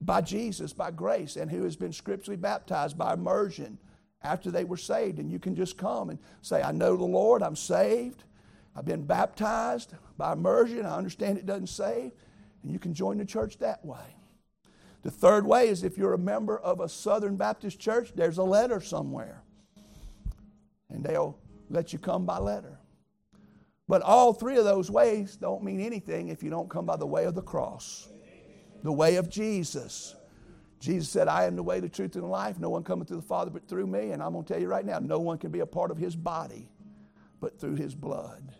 by 0.02 0.22
Jesus, 0.22 0.74
by 0.74 0.92
grace, 0.92 1.36
and 1.36 1.50
who 1.50 1.64
has 1.64 1.76
been 1.76 1.94
scripturally 1.94 2.38
baptized 2.38 2.98
by 2.98 3.14
immersion 3.14 3.78
after 4.22 4.52
they 4.52 4.64
were 4.64 4.78
saved. 4.78 5.20
And 5.20 5.32
you 5.32 5.40
can 5.40 5.56
just 5.56 5.78
come 5.78 6.10
and 6.10 6.20
say, 6.42 6.62
I 6.62 6.72
know 6.72 6.96
the 6.96 7.06
Lord, 7.06 7.42
I'm 7.42 7.56
saved, 7.56 8.24
I've 8.76 8.86
been 8.86 9.04
baptized 9.04 9.94
by 10.18 10.34
immersion, 10.34 10.86
I 10.86 10.98
understand 10.98 11.38
it 11.38 11.46
doesn't 11.46 11.68
save, 11.68 12.12
and 12.64 12.72
you 12.72 12.80
can 12.80 12.94
join 12.94 13.18
the 13.18 13.26
church 13.26 13.58
that 13.60 13.84
way. 13.86 14.16
The 15.04 15.12
third 15.12 15.46
way 15.46 15.70
is 15.70 15.84
if 15.84 15.98
you're 15.98 16.14
a 16.14 16.18
member 16.18 16.58
of 16.58 16.80
a 16.80 16.90
Southern 16.90 17.36
Baptist 17.36 17.80
church, 17.80 18.12
there's 18.16 18.40
a 18.40 18.44
letter 18.44 18.82
somewhere. 18.82 19.44
And 20.90 21.04
they'll 21.04 21.38
let 21.70 21.94
you 21.94 22.00
come 22.00 22.26
by 22.26 22.40
letter. 22.40 22.80
But 23.88 24.02
all 24.02 24.34
three 24.34 24.58
of 24.58 24.64
those 24.64 24.90
ways 24.90 25.36
don't 25.36 25.64
mean 25.64 25.80
anything 25.80 26.30
if 26.30 26.42
you 26.42 26.50
don't 26.50 26.70
come 26.70 26.88
by 26.88 26.98
the 26.98 27.06
way 27.06 27.26
of 27.26 27.36
the 27.36 27.44
cross, 27.44 28.10
the 28.86 28.92
way 28.92 29.16
of 29.16 29.30
Jesus. 29.30 30.16
Jesus 30.80 31.10
said, 31.10 31.28
I 31.28 31.46
am 31.46 31.56
the 31.56 31.64
way, 31.64 31.80
the 31.80 31.90
truth, 31.90 32.16
and 32.16 32.24
the 32.24 32.28
life. 32.28 32.60
No 32.60 32.70
one 32.70 32.84
cometh 32.84 33.08
to 33.10 33.16
the 33.16 33.22
Father 33.22 33.52
but 33.52 33.68
through 33.68 33.88
me. 33.88 34.12
And 34.12 34.22
I'm 34.22 34.34
going 34.34 34.46
to 34.46 34.54
tell 34.54 34.62
you 34.62 34.68
right 34.68 34.86
now, 34.86 35.00
no 35.00 35.20
one 35.20 35.38
can 35.38 35.52
be 35.52 35.60
a 35.60 35.66
part 35.66 35.92
of 35.92 35.98
his 35.98 36.16
body 36.16 36.70
but 37.42 37.60
through 37.60 37.76
his 37.76 37.94
blood, 37.94 38.54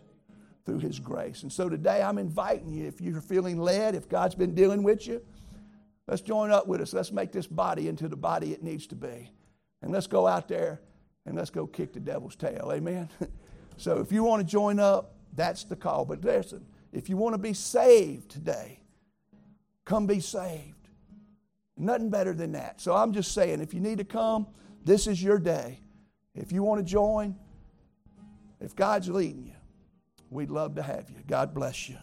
through 0.64 0.78
his 0.80 0.98
grace. 0.98 1.42
And 1.42 1.52
so 1.52 1.68
today 1.68 2.02
I'm 2.02 2.18
inviting 2.18 2.72
you, 2.72 2.86
if 2.86 3.00
you're 3.00 3.20
feeling 3.20 3.58
led, 3.58 3.94
if 3.94 4.08
God's 4.08 4.34
been 4.34 4.54
dealing 4.54 4.82
with 4.82 5.06
you, 5.06 5.22
Let's 6.06 6.22
join 6.22 6.50
up 6.52 6.66
with 6.66 6.80
us. 6.80 6.92
Let's 6.92 7.10
make 7.10 7.32
this 7.32 7.46
body 7.46 7.88
into 7.88 8.08
the 8.08 8.16
body 8.16 8.52
it 8.52 8.62
needs 8.62 8.86
to 8.88 8.94
be. 8.94 9.30
And 9.82 9.92
let's 9.92 10.06
go 10.06 10.26
out 10.26 10.48
there 10.48 10.80
and 11.24 11.36
let's 11.36 11.50
go 11.50 11.66
kick 11.66 11.92
the 11.92 12.00
devil's 12.00 12.36
tail. 12.36 12.70
Amen? 12.72 13.08
so 13.76 13.98
if 13.98 14.12
you 14.12 14.22
want 14.22 14.40
to 14.40 14.46
join 14.46 14.78
up, 14.78 15.16
that's 15.34 15.64
the 15.64 15.76
call. 15.76 16.04
But 16.04 16.24
listen, 16.24 16.64
if 16.92 17.08
you 17.08 17.16
want 17.16 17.34
to 17.34 17.38
be 17.38 17.52
saved 17.52 18.30
today, 18.30 18.80
come 19.86 20.06
be 20.06 20.20
saved. 20.20 20.74
Nothing 21.78 22.10
better 22.10 22.34
than 22.34 22.52
that. 22.52 22.80
So 22.82 22.94
I'm 22.94 23.12
just 23.12 23.32
saying, 23.32 23.60
if 23.60 23.72
you 23.72 23.80
need 23.80 23.98
to 23.98 24.04
come, 24.04 24.46
this 24.84 25.06
is 25.06 25.22
your 25.22 25.38
day. 25.38 25.80
If 26.34 26.52
you 26.52 26.62
want 26.62 26.80
to 26.80 26.84
join, 26.84 27.34
if 28.60 28.76
God's 28.76 29.08
leading 29.08 29.46
you, 29.46 29.56
we'd 30.30 30.50
love 30.50 30.74
to 30.74 30.82
have 30.82 31.08
you. 31.08 31.16
God 31.26 31.54
bless 31.54 31.88
you. 31.88 31.96